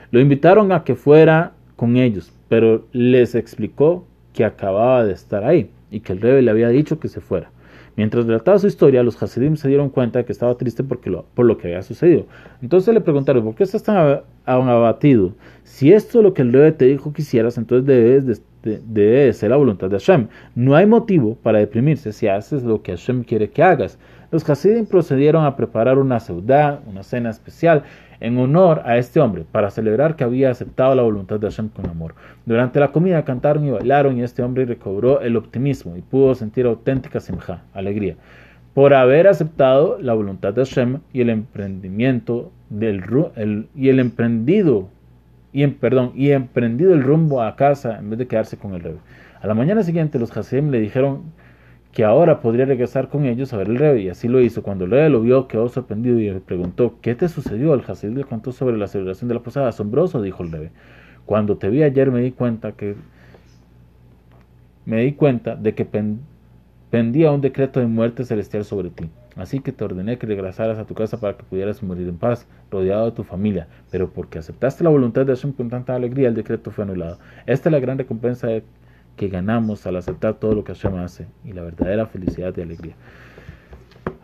Lo 0.10 0.20
invitaron 0.20 0.72
a 0.72 0.84
que 0.84 0.96
fuera 0.96 1.54
con 1.76 1.96
ellos, 1.96 2.32
pero 2.50 2.86
les 2.92 3.36
explicó 3.36 4.06
que 4.34 4.46
acababa 4.46 5.04
de 5.04 5.14
estar 5.14 5.44
ahí 5.44 5.70
y 5.92 6.02
que 6.02 6.14
el 6.14 6.22
rey 6.22 6.42
le 6.42 6.52
había 6.52 6.70
dicho 6.70 7.00
que 7.00 7.08
se 7.08 7.22
fuera. 7.22 7.52
Mientras 7.98 8.28
relataba 8.28 8.60
su 8.60 8.68
historia, 8.68 9.02
los 9.02 9.22
Hasidim 9.22 9.56
se 9.56 9.68
dieron 9.68 9.90
cuenta 9.90 10.20
de 10.20 10.26
que 10.26 10.32
estaba 10.32 10.56
triste 10.56 10.84
porque 10.84 11.12
por 11.34 11.48
lo 11.48 11.58
que 11.58 11.68
había 11.68 11.82
sucedido. 11.82 12.28
Entonces 12.62 12.94
le 12.94 13.02
preguntaron, 13.02 13.44
¿por 13.44 13.56
qué 13.56 13.64
estás 13.64 13.82
tan 13.82 14.22
abatido? 14.46 15.34
Si 15.64 15.92
esto 15.92 16.20
es 16.20 16.24
lo 16.24 16.34
que 16.36 16.44
el 16.44 16.54
rey 16.54 16.74
te 16.74 16.86
dijo 16.86 17.12
que 17.12 17.24
hicieras, 17.24 17.58
entonces 17.58 17.88
debes 17.88 18.44
de, 18.62 18.80
debe 18.86 19.34
ser 19.34 19.50
la 19.50 19.58
voluntad 19.58 19.90
de 19.90 19.98
Hashem. 19.98 20.28
No 20.54 20.76
hay 20.76 20.86
motivo 20.86 21.36
para 21.42 21.58
deprimirse 21.58 22.14
si 22.14 22.28
haces 22.28 22.62
lo 22.62 22.84
que 22.84 22.92
Hashem 22.92 23.24
quiere 23.24 23.50
que 23.50 23.64
hagas. 23.64 23.98
Los 24.30 24.48
Hasidim 24.48 24.86
procedieron 24.86 25.44
a 25.44 25.56
preparar 25.56 25.98
una 25.98 26.20
seudá, 26.20 26.84
una 26.86 27.02
cena 27.02 27.32
especial, 27.32 27.82
en 28.20 28.38
honor 28.38 28.82
a 28.86 28.98
este 28.98 29.20
hombre, 29.20 29.46
para 29.52 29.70
celebrar 29.70 30.16
que 30.16 30.24
había 30.24 30.50
aceptado 30.50 30.96
la 30.96 31.04
voluntad 31.04 31.40
de 31.40 31.48
Hashem 31.48 31.70
con 31.70 31.88
amor. 31.88 32.16
Durante 32.46 32.80
la 32.80 32.92
comida 32.92 33.24
cantaron 33.26 33.66
y 33.66 33.72
bailaron 33.72 34.18
y 34.18 34.24
este 34.24 34.44
hombre 34.44 34.66
recobró 34.66 35.22
el 35.22 35.36
optimismo 35.36 35.96
y 35.96 36.02
pudo 36.02 36.36
sentir 36.36 36.66
auténtica 36.66 37.20
simja, 37.20 37.64
alegría, 37.74 38.16
por 38.74 38.94
haber 38.94 39.28
aceptado 39.28 39.98
la 40.00 40.14
voluntad 40.14 40.54
de 40.54 40.66
Hashem 40.66 41.00
y 41.14 41.22
el 41.22 41.30
emprendimiento 41.30 42.52
del 42.70 43.04
y 43.76 43.90
el 43.90 44.00
emprendido 44.00 44.90
y 45.54 45.64
en, 45.64 45.74
perdón, 45.74 46.12
y 46.16 46.32
emprendido 46.32 46.94
el 46.94 47.04
rumbo 47.04 47.42
a 47.42 47.56
casa 47.56 47.98
en 47.98 48.10
vez 48.10 48.20
de 48.20 48.28
quedarse 48.28 48.58
con 48.58 48.74
el 48.76 48.82
rey. 48.82 48.98
A 49.42 49.48
la 49.48 49.54
mañana 49.54 49.84
siguiente 49.84 50.20
los 50.20 50.36
Hasidim 50.36 50.70
le 50.70 50.80
dijeron 50.80 51.24
que 51.98 52.06
ahora 52.06 52.42
podría 52.42 52.66
regresar 52.66 53.10
con 53.10 53.26
ellos 53.26 53.52
a 53.54 53.58
ver 53.58 53.70
el 53.70 53.78
rey, 53.80 54.06
y 54.06 54.10
así 54.10 54.28
lo 54.28 54.40
hizo. 54.40 54.62
Cuando 54.62 54.86
el 54.86 54.92
rey 54.92 55.10
lo 55.10 55.20
vio, 55.20 55.48
quedó 55.48 55.68
sorprendido 55.68 56.20
y 56.20 56.30
le 56.30 56.40
preguntó, 56.40 57.00
¿qué 57.02 57.16
te 57.16 57.28
sucedió? 57.28 57.74
El 57.74 57.82
Hasid 57.88 58.10
le 58.10 58.24
contó 58.24 58.52
sobre 58.52 58.78
la 58.78 58.86
celebración 58.86 59.30
de 59.30 59.34
la 59.34 59.42
posada. 59.42 59.70
Asombroso, 59.70 60.22
dijo 60.22 60.44
el 60.44 60.52
rey. 60.52 60.70
Cuando 61.26 61.58
te 61.58 61.70
vi 61.70 61.82
ayer 61.82 62.12
me 62.12 62.22
di 62.22 62.32
cuenta 62.34 62.74
que 62.74 62.96
me 64.86 65.02
di 65.02 65.14
cuenta 65.14 65.56
de 65.56 65.74
que 65.74 65.90
pendía 66.92 67.32
un 67.32 67.42
decreto 67.42 67.80
de 67.80 67.88
muerte 67.88 68.26
celestial 68.26 68.64
sobre 68.64 68.92
ti. 68.92 69.10
Así 69.36 69.60
que 69.62 69.72
te 69.72 69.84
ordené 69.84 70.20
que 70.20 70.28
regresaras 70.28 70.78
a 70.78 70.86
tu 70.86 70.94
casa 70.94 71.20
para 71.20 71.36
que 71.36 71.46
pudieras 71.46 71.82
morir 71.82 72.08
en 72.08 72.20
paz, 72.20 72.48
rodeado 72.70 73.06
de 73.06 73.14
tu 73.14 73.24
familia. 73.24 73.70
Pero 73.90 74.12
porque 74.12 74.38
aceptaste 74.38 74.84
la 74.84 74.92
voluntad 74.92 75.26
de 75.26 75.34
Hashem 75.34 75.52
con 75.52 75.72
tanta 75.72 75.96
alegría, 75.96 76.28
el 76.28 76.36
decreto 76.36 76.70
fue 76.70 76.84
anulado. 76.84 77.18
Esta 77.48 77.70
es 77.70 77.74
la 77.74 77.80
gran 77.80 77.98
recompensa 77.98 78.46
de 78.46 78.64
que 79.18 79.28
ganamos 79.28 79.86
al 79.86 79.98
aceptar 79.98 80.36
todo 80.36 80.54
lo 80.54 80.64
que 80.64 80.74
Hashem 80.74 80.96
hace 80.96 81.28
y 81.44 81.52
la 81.52 81.64
verdadera 81.64 82.06
felicidad 82.06 82.56
y 82.56 82.62
alegría. 82.62 82.96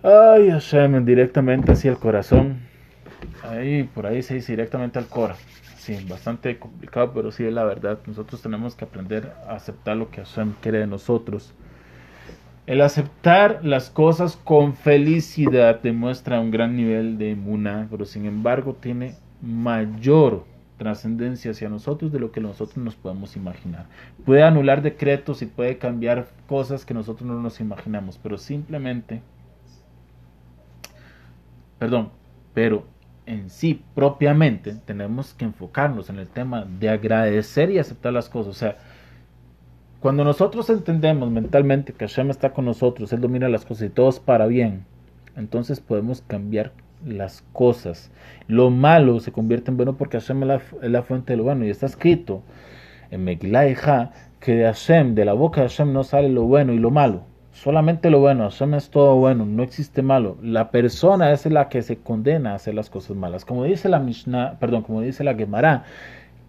Ay, 0.04 0.50
Hashem, 0.50 1.04
directamente 1.04 1.74
hacia 1.74 1.92
el 1.92 1.98
corazón. 1.98 2.60
Ahí, 3.44 3.84
por 3.84 4.06
ahí 4.06 4.22
se 4.22 4.36
dice 4.36 4.54
directamente 4.54 5.00
al 5.00 5.08
corazón. 5.08 5.46
Sí, 5.78 5.98
bastante 6.08 6.58
complicado, 6.60 7.12
pero 7.14 7.32
sí 7.32 7.44
es 7.44 7.52
la 7.52 7.66
verdad. 7.66 8.00
Nosotros 8.06 8.42
tenemos 8.42 8.76
que 8.76 8.86
aprender 8.86 9.34
a 9.48 9.56
aceptar 9.56 9.98
lo 9.98 10.10
que 10.10 10.24
Hashem 10.24 10.54
quiere 10.62 10.80
de 10.80 10.88
nosotros. 10.88 11.54
El 12.68 12.80
aceptar 12.80 13.60
las 13.66 13.90
cosas 13.90 14.38
con 14.38 14.76
felicidad 14.76 15.82
demuestra 15.82 16.40
un 16.40 16.52
gran 16.52 16.78
nivel 16.78 17.18
de 17.18 17.36
muna, 17.36 17.88
pero 17.92 18.06
sin 18.06 18.26
embargo 18.26 18.78
tiene 18.80 19.16
mayor 19.42 20.46
trascendencia 20.84 21.52
hacia 21.52 21.70
nosotros 21.70 22.12
de 22.12 22.20
lo 22.20 22.34
que 22.34 22.42
nosotros 22.42 22.78
nos 22.78 22.96
podemos 22.96 23.38
imaginar. 23.38 23.86
Puede 24.26 24.44
anular 24.44 24.82
decretos 24.82 25.42
y 25.42 25.46
puede 25.46 25.78
cambiar 25.78 26.28
cosas 26.46 26.86
que 26.86 26.94
nosotros 26.94 27.26
no 27.26 27.40
nos 27.40 27.62
imaginamos, 27.62 28.20
pero 28.22 28.38
simplemente, 28.38 29.22
perdón, 31.80 32.10
pero 32.54 32.86
en 33.26 33.50
sí 33.50 33.82
propiamente 33.96 34.74
tenemos 34.86 35.34
que 35.34 35.46
enfocarnos 35.46 36.10
en 36.10 36.20
el 36.20 36.28
tema 36.28 36.66
de 36.66 36.90
agradecer 36.90 37.72
y 37.72 37.80
aceptar 37.80 38.12
las 38.12 38.28
cosas. 38.28 38.50
O 38.50 38.60
sea, 38.60 38.78
cuando 40.02 40.26
nosotros 40.26 40.70
entendemos 40.70 41.32
mentalmente 41.32 41.94
que 41.94 42.06
Hashem 42.06 42.30
está 42.30 42.52
con 42.52 42.66
nosotros, 42.66 43.14
Él 43.14 43.22
domina 43.22 43.48
las 43.48 43.64
cosas 43.64 43.88
y 43.88 43.90
todo 43.90 44.10
es 44.10 44.20
para 44.20 44.48
bien, 44.48 44.84
entonces 45.38 45.80
podemos 45.80 46.22
cambiar 46.22 46.74
las 47.06 47.44
cosas. 47.54 48.12
Lo 48.48 48.70
malo 48.70 49.20
se 49.20 49.32
convierte 49.32 49.72
en 49.72 49.78
bueno 49.78 49.98
porque 49.98 50.20
Hashem 50.20 50.44
es 50.44 50.62
la, 50.82 51.04
fuente 51.04 51.34
de 51.34 51.38
lo 51.38 51.44
bueno. 51.44 51.66
Y 51.66 51.70
está 51.70 51.86
escrito 51.86 52.44
en 53.12 53.24
Megillah 53.24 54.12
que 54.40 54.56
de 54.56 54.66
Hashem, 54.66 55.16
de 55.16 55.26
la 55.26 55.34
boca 55.34 55.62
de 55.62 55.70
Hashem 55.70 55.94
no 55.94 56.04
sale 56.04 56.30
lo 56.30 56.44
bueno 56.44 56.74
y 56.74 56.80
lo 56.80 56.92
malo. 56.92 57.24
Solamente 57.54 58.10
lo 58.10 58.20
bueno, 58.20 58.50
Hashem 58.50 58.74
es 58.74 58.90
todo 58.90 59.16
bueno, 59.16 59.46
no 59.46 59.62
existe 59.62 60.02
malo. 60.02 60.38
La 60.42 60.72
persona 60.72 61.32
es 61.32 61.46
la 61.46 61.70
que 61.70 61.84
se 61.84 61.98
condena 61.98 62.52
a 62.52 62.56
hacer 62.56 62.74
las 62.74 62.90
cosas 62.90 63.16
malas. 63.16 63.46
Como 63.46 63.64
dice 63.64 63.90
la 63.90 64.00
Mishnah, 64.00 64.58
perdón, 64.60 64.82
como 64.82 65.02
dice 65.02 65.24
la 65.24 65.36
Gemara, 65.36 65.84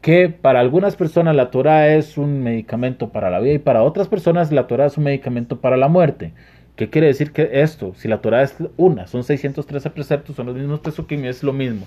que 0.01 0.29
para 0.29 0.61
algunas 0.61 0.97
personas 0.97 1.37
la 1.37 1.51
Torah 1.51 1.89
es 1.95 2.19
un 2.19 2.43
medicamento 2.43 3.11
para 3.11 3.31
la 3.31 3.41
vida 3.41 3.55
y 3.55 3.59
para 3.59 3.83
otras 3.83 4.09
personas 4.09 4.51
la 4.53 4.67
Torah 4.67 4.87
es 4.87 4.99
un 4.99 5.05
medicamento 5.05 5.61
para 5.61 5.77
la 5.77 5.89
muerte. 5.89 6.33
¿Qué 6.77 6.91
quiere 6.91 7.07
decir 7.07 7.33
que 7.33 7.63
esto? 7.63 7.95
Si 7.97 8.09
la 8.09 8.21
Torah 8.21 8.43
es 8.43 8.57
una, 8.77 9.07
son 9.07 9.23
613 9.23 9.91
preceptos, 9.91 10.35
son 10.35 10.47
los 10.47 10.57
mismos 10.57 10.81
y 11.09 11.27
es 11.27 11.43
lo 11.45 11.53
mismo. 11.53 11.87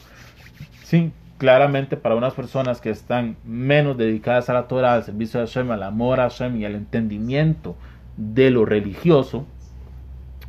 Sí, 0.84 1.12
claramente 1.38 1.98
para 1.98 2.16
unas 2.16 2.34
personas 2.34 2.80
que 2.80 2.90
están 2.90 3.36
menos 3.44 3.98
dedicadas 3.98 4.50
a 4.50 4.54
la 4.54 4.68
Torah, 4.70 4.94
al 4.94 5.04
servicio 5.04 5.42
de 5.42 5.48
Hashem, 5.48 5.72
al 5.72 5.84
amor 5.84 6.22
a 6.22 6.30
Hashem 6.30 6.56
y 6.62 6.66
al 6.66 6.76
entendimiento 6.76 7.76
de 8.16 8.50
lo 8.50 8.64
religioso, 8.64 9.46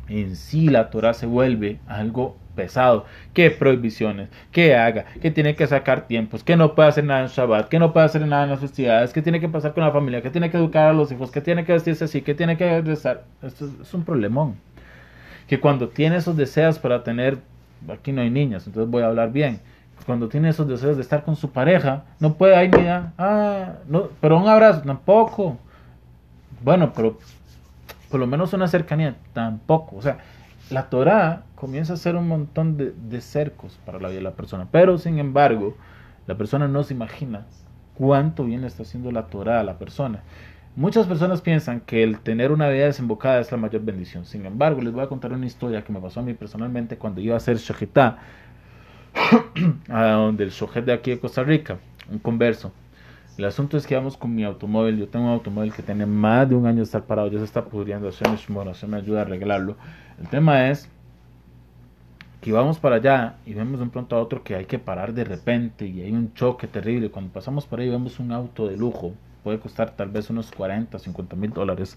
en 0.07 0.37
sí 0.37 0.69
la 0.69 0.89
Torah 0.89 1.13
se 1.13 1.25
vuelve 1.25 1.79
algo 1.85 2.37
pesado, 2.59 3.05
qué 3.33 3.51
prohibiciones, 3.51 4.27
qué 4.51 4.75
haga, 4.75 5.05
que 5.21 5.31
tiene 5.31 5.55
que 5.55 5.65
sacar 5.65 6.07
tiempos, 6.07 6.43
que 6.43 6.57
no 6.57 6.75
puede 6.75 6.89
hacer 6.89 7.05
nada 7.05 7.21
en 7.21 7.27
Shabbat, 7.27 7.69
que 7.69 7.79
no 7.79 7.93
puede 7.93 8.05
hacer 8.05 8.27
nada 8.27 8.43
en 8.43 8.49
las 8.49 8.59
festividades, 8.59 9.13
que 9.13 9.21
tiene 9.21 9.39
que 9.39 9.47
pasar 9.47 9.73
con 9.73 9.85
la 9.85 9.91
familia, 9.91 10.21
que 10.21 10.29
tiene 10.29 10.51
que 10.51 10.57
educar 10.57 10.89
a 10.89 10.93
los 10.93 11.09
hijos, 11.09 11.31
que 11.31 11.39
tiene 11.39 11.63
que 11.63 11.71
vestirse 11.71 12.03
así, 12.03 12.21
que 12.21 12.35
tiene 12.35 12.57
que 12.57 12.81
rezar. 12.81 13.23
Esto 13.41 13.69
es 13.81 13.93
un 13.93 14.03
problemón. 14.03 14.57
Que 15.47 15.57
cuando 15.57 15.87
tiene 15.87 16.17
esos 16.17 16.35
deseos 16.35 16.77
para 16.79 17.01
tener, 17.01 17.37
aquí 17.87 18.11
no 18.11 18.21
hay 18.21 18.29
niñas, 18.29 18.67
entonces 18.67 18.91
voy 18.91 19.03
a 19.03 19.07
hablar 19.07 19.31
bien. 19.31 19.61
Cuando 20.05 20.27
tiene 20.27 20.49
esos 20.49 20.67
deseos 20.67 20.97
de 20.97 21.01
estar 21.01 21.23
con 21.23 21.37
su 21.37 21.49
pareja, 21.51 22.03
no 22.19 22.33
puede 22.33 22.57
ahí 22.57 22.67
ni 22.67 22.87
ah, 22.87 23.75
no, 23.87 24.09
pero 24.19 24.37
un 24.37 24.49
abrazo 24.49 24.81
tampoco. 24.81 25.57
Bueno, 26.61 26.91
pero 26.93 27.17
por 28.09 28.19
lo 28.19 28.27
menos 28.27 28.51
una 28.51 28.67
cercanía 28.67 29.15
tampoco. 29.31 29.95
O 29.95 30.01
sea, 30.01 30.17
la 30.69 30.89
Torah 30.89 31.43
comienza 31.55 31.93
a 31.93 31.97
ser 31.97 32.15
un 32.15 32.27
montón 32.27 32.77
de, 32.77 33.21
cercos 33.21 33.79
para 33.85 33.99
la 33.99 34.09
vida 34.09 34.17
de 34.17 34.23
la 34.23 34.35
persona. 34.35 34.67
Pero, 34.71 34.97
sin 34.97 35.19
embargo, 35.19 35.75
la 36.27 36.37
persona 36.37 36.67
no 36.67 36.83
se 36.83 36.93
imagina 36.93 37.45
cuánto 37.95 38.45
bien 38.45 38.63
está 38.63 38.83
haciendo 38.83 39.11
la 39.11 39.27
Torah 39.27 39.59
a 39.59 39.63
la 39.63 39.77
persona. 39.77 40.23
Muchas 40.75 41.07
personas 41.07 41.41
piensan 41.41 41.81
que 41.81 42.03
el 42.03 42.19
tener 42.19 42.51
una 42.51 42.69
vida 42.69 42.85
desembocada 42.85 43.39
es 43.39 43.51
la 43.51 43.57
mayor 43.57 43.81
bendición. 43.81 44.25
Sin 44.25 44.45
embargo, 44.45 44.81
les 44.81 44.93
voy 44.93 45.03
a 45.03 45.07
contar 45.07 45.33
una 45.33 45.45
historia 45.45 45.83
que 45.83 45.91
me 45.91 45.99
pasó 45.99 46.19
a 46.19 46.23
mí 46.23 46.33
personalmente 46.33 46.97
cuando 46.97 47.19
iba 47.19 47.33
a 47.33 47.37
hacer 47.37 47.57
Shojitá, 47.57 48.19
a 49.89 50.03
donde 50.11 50.43
el 50.43 50.51
Shojet 50.51 50.85
de 50.85 50.93
aquí 50.93 51.11
de 51.11 51.19
Costa 51.19 51.43
Rica, 51.43 51.79
un 52.09 52.19
converso. 52.19 52.71
El 53.39 53.45
asunto 53.45 53.77
es 53.77 53.87
que 53.87 53.95
vamos 53.95 54.17
con 54.17 54.35
mi 54.35 54.43
automóvil. 54.43 54.97
Yo 54.97 55.07
tengo 55.07 55.27
un 55.27 55.31
automóvil 55.31 55.71
que 55.71 55.81
tiene 55.81 56.05
más 56.05 56.49
de 56.49 56.55
un 56.55 56.65
año 56.65 56.79
de 56.79 56.83
estar 56.83 57.05
parado. 57.05 57.29
Ya 57.29 57.37
se 57.37 57.45
está 57.45 57.63
pudriendo. 57.63 58.11
Se 58.11 58.25
me 58.85 58.97
ayuda 58.97 59.19
a 59.19 59.21
arreglarlo. 59.21 59.77
El 60.19 60.27
tema 60.27 60.67
es 60.67 60.89
que 62.41 62.51
vamos 62.51 62.79
para 62.79 62.97
allá 62.97 63.37
y 63.45 63.53
vemos 63.53 63.79
de 63.79 63.83
un 63.83 63.91
pronto 63.91 64.17
a 64.17 64.21
otro 64.21 64.43
que 64.43 64.55
hay 64.55 64.65
que 64.65 64.77
parar 64.77 65.13
de 65.13 65.23
repente 65.23 65.85
y 65.85 66.01
hay 66.01 66.11
un 66.11 66.33
choque 66.33 66.67
terrible. 66.67 67.11
Cuando 67.11 67.31
pasamos 67.31 67.65
por 67.65 67.79
ahí 67.79 67.87
vemos 67.87 68.19
un 68.19 68.33
auto 68.33 68.67
de 68.67 68.75
lujo. 68.75 69.13
Puede 69.41 69.57
costar 69.57 69.91
tal 69.91 70.09
vez 70.09 70.29
unos 70.29 70.51
40, 70.51 70.99
50 70.99 71.37
mil 71.37 71.51
dólares. 71.51 71.95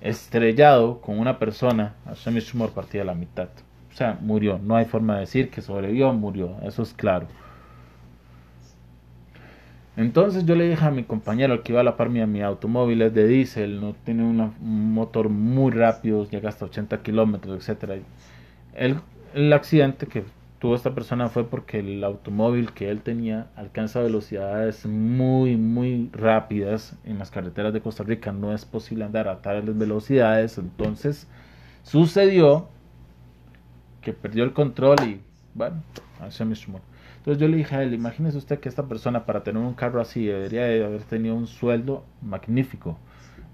Estrellado 0.00 1.00
con 1.00 1.20
una 1.20 1.38
persona. 1.38 1.94
Hashem 2.04 2.38
Shmor 2.38 2.70
partida 2.70 3.02
a 3.02 3.06
la 3.06 3.14
mitad. 3.14 3.48
O 3.92 3.96
sea, 3.96 4.18
murió. 4.20 4.58
No 4.60 4.74
hay 4.74 4.86
forma 4.86 5.14
de 5.14 5.20
decir 5.20 5.50
que 5.50 5.62
sobrevivió, 5.62 6.12
murió. 6.12 6.56
Eso 6.64 6.82
es 6.82 6.92
claro. 6.92 7.28
Entonces 9.96 10.44
yo 10.44 10.56
le 10.56 10.68
dije 10.68 10.84
a 10.84 10.90
mi 10.90 11.04
compañero, 11.04 11.62
que 11.62 11.72
iba 11.72 11.80
a 11.80 11.84
la 11.84 11.96
par 11.96 12.10
mi 12.10 12.42
automóvil 12.42 13.02
es 13.02 13.14
de 13.14 13.28
diésel, 13.28 13.80
no 13.80 13.94
tiene 14.04 14.24
un 14.24 14.92
motor 14.92 15.28
muy 15.28 15.70
rápido, 15.70 16.28
llega 16.28 16.48
hasta 16.48 16.64
80 16.64 17.02
kilómetros, 17.02 17.56
etcétera. 17.56 17.96
El, 18.74 18.96
el 19.34 19.52
accidente 19.52 20.06
que 20.06 20.24
tuvo 20.58 20.74
esta 20.74 20.94
persona 20.94 21.28
fue 21.28 21.44
porque 21.44 21.78
el 21.78 22.02
automóvil 22.02 22.72
que 22.72 22.90
él 22.90 23.02
tenía 23.02 23.48
alcanza 23.54 24.00
velocidades 24.00 24.86
muy, 24.86 25.56
muy 25.56 26.08
rápidas 26.12 26.96
en 27.04 27.18
las 27.18 27.30
carreteras 27.30 27.72
de 27.72 27.80
Costa 27.80 28.02
Rica. 28.02 28.32
No 28.32 28.54
es 28.54 28.64
posible 28.64 29.04
andar 29.04 29.28
a 29.28 29.42
tales 29.42 29.76
velocidades. 29.76 30.56
Entonces 30.58 31.28
sucedió 31.82 32.68
que 34.00 34.12
perdió 34.12 34.42
el 34.42 34.54
control 34.54 34.96
y, 35.06 35.20
bueno. 35.54 35.82
Entonces 36.20 37.40
yo 37.40 37.48
le 37.48 37.56
dije 37.56 37.74
a 37.74 37.82
él, 37.82 37.94
imagínese 37.94 38.38
usted 38.38 38.60
que 38.60 38.68
esta 38.68 38.84
persona 38.84 39.24
para 39.26 39.42
tener 39.42 39.62
un 39.62 39.74
carro 39.74 40.00
así 40.00 40.26
debería 40.26 40.64
de 40.64 40.84
haber 40.84 41.02
tenido 41.02 41.34
un 41.34 41.46
sueldo 41.46 42.04
magnífico. 42.22 42.96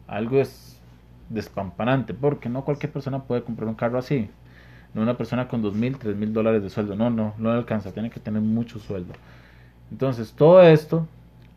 Algo 0.06 0.40
es 0.40 0.80
despampanante, 1.28 2.14
porque 2.14 2.48
no 2.48 2.64
cualquier 2.64 2.92
persona 2.92 3.22
puede 3.22 3.42
comprar 3.42 3.68
un 3.68 3.74
carro 3.74 3.98
así. 3.98 4.28
No 4.94 5.02
una 5.02 5.16
persona 5.16 5.46
con 5.48 5.62
dos 5.62 5.74
mil, 5.74 5.96
tres 5.98 6.16
mil 6.16 6.32
dólares 6.32 6.62
de 6.62 6.70
sueldo. 6.70 6.96
No, 6.96 7.10
no, 7.10 7.34
no 7.38 7.50
alcanza, 7.52 7.92
tiene 7.92 8.10
que 8.10 8.20
tener 8.20 8.42
mucho 8.42 8.78
sueldo. 8.78 9.14
Entonces 9.90 10.32
todo 10.32 10.62
esto 10.62 11.06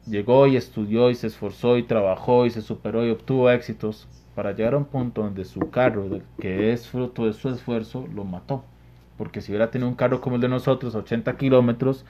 llegó 0.05 0.47
y 0.47 0.55
estudió 0.57 1.09
y 1.09 1.15
se 1.15 1.27
esforzó 1.27 1.77
y 1.77 1.83
trabajó 1.83 2.45
y 2.45 2.51
se 2.51 2.61
superó 2.61 3.05
y 3.05 3.11
obtuvo 3.11 3.49
éxitos 3.49 4.07
para 4.35 4.51
llegar 4.51 4.75
a 4.75 4.77
un 4.77 4.85
punto 4.85 5.23
donde 5.23 5.45
su 5.45 5.69
carro, 5.71 6.21
que 6.39 6.73
es 6.73 6.87
fruto 6.87 7.25
de 7.25 7.33
su 7.33 7.49
esfuerzo, 7.49 8.07
lo 8.13 8.23
mató 8.23 8.63
porque 9.17 9.41
si 9.41 9.51
hubiera 9.51 9.71
tenido 9.71 9.89
un 9.89 9.95
carro 9.95 10.21
como 10.21 10.35
el 10.35 10.41
de 10.41 10.49
nosotros, 10.49 10.95
80 10.95 11.37
kilómetros, 11.37 12.05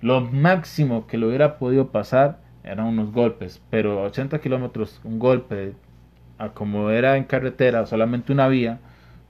lo 0.00 0.20
máximo 0.20 1.06
que 1.06 1.18
lo 1.18 1.28
hubiera 1.28 1.58
podido 1.58 1.88
pasar 1.88 2.38
eran 2.62 2.86
unos 2.86 3.12
golpes, 3.12 3.60
pero 3.70 4.02
80 4.02 4.40
kilómetros, 4.40 5.00
un 5.04 5.18
golpe, 5.18 5.74
a 6.38 6.50
como 6.50 6.90
era 6.90 7.16
en 7.16 7.24
carretera, 7.24 7.86
solamente 7.86 8.32
una 8.32 8.48
vía, 8.48 8.80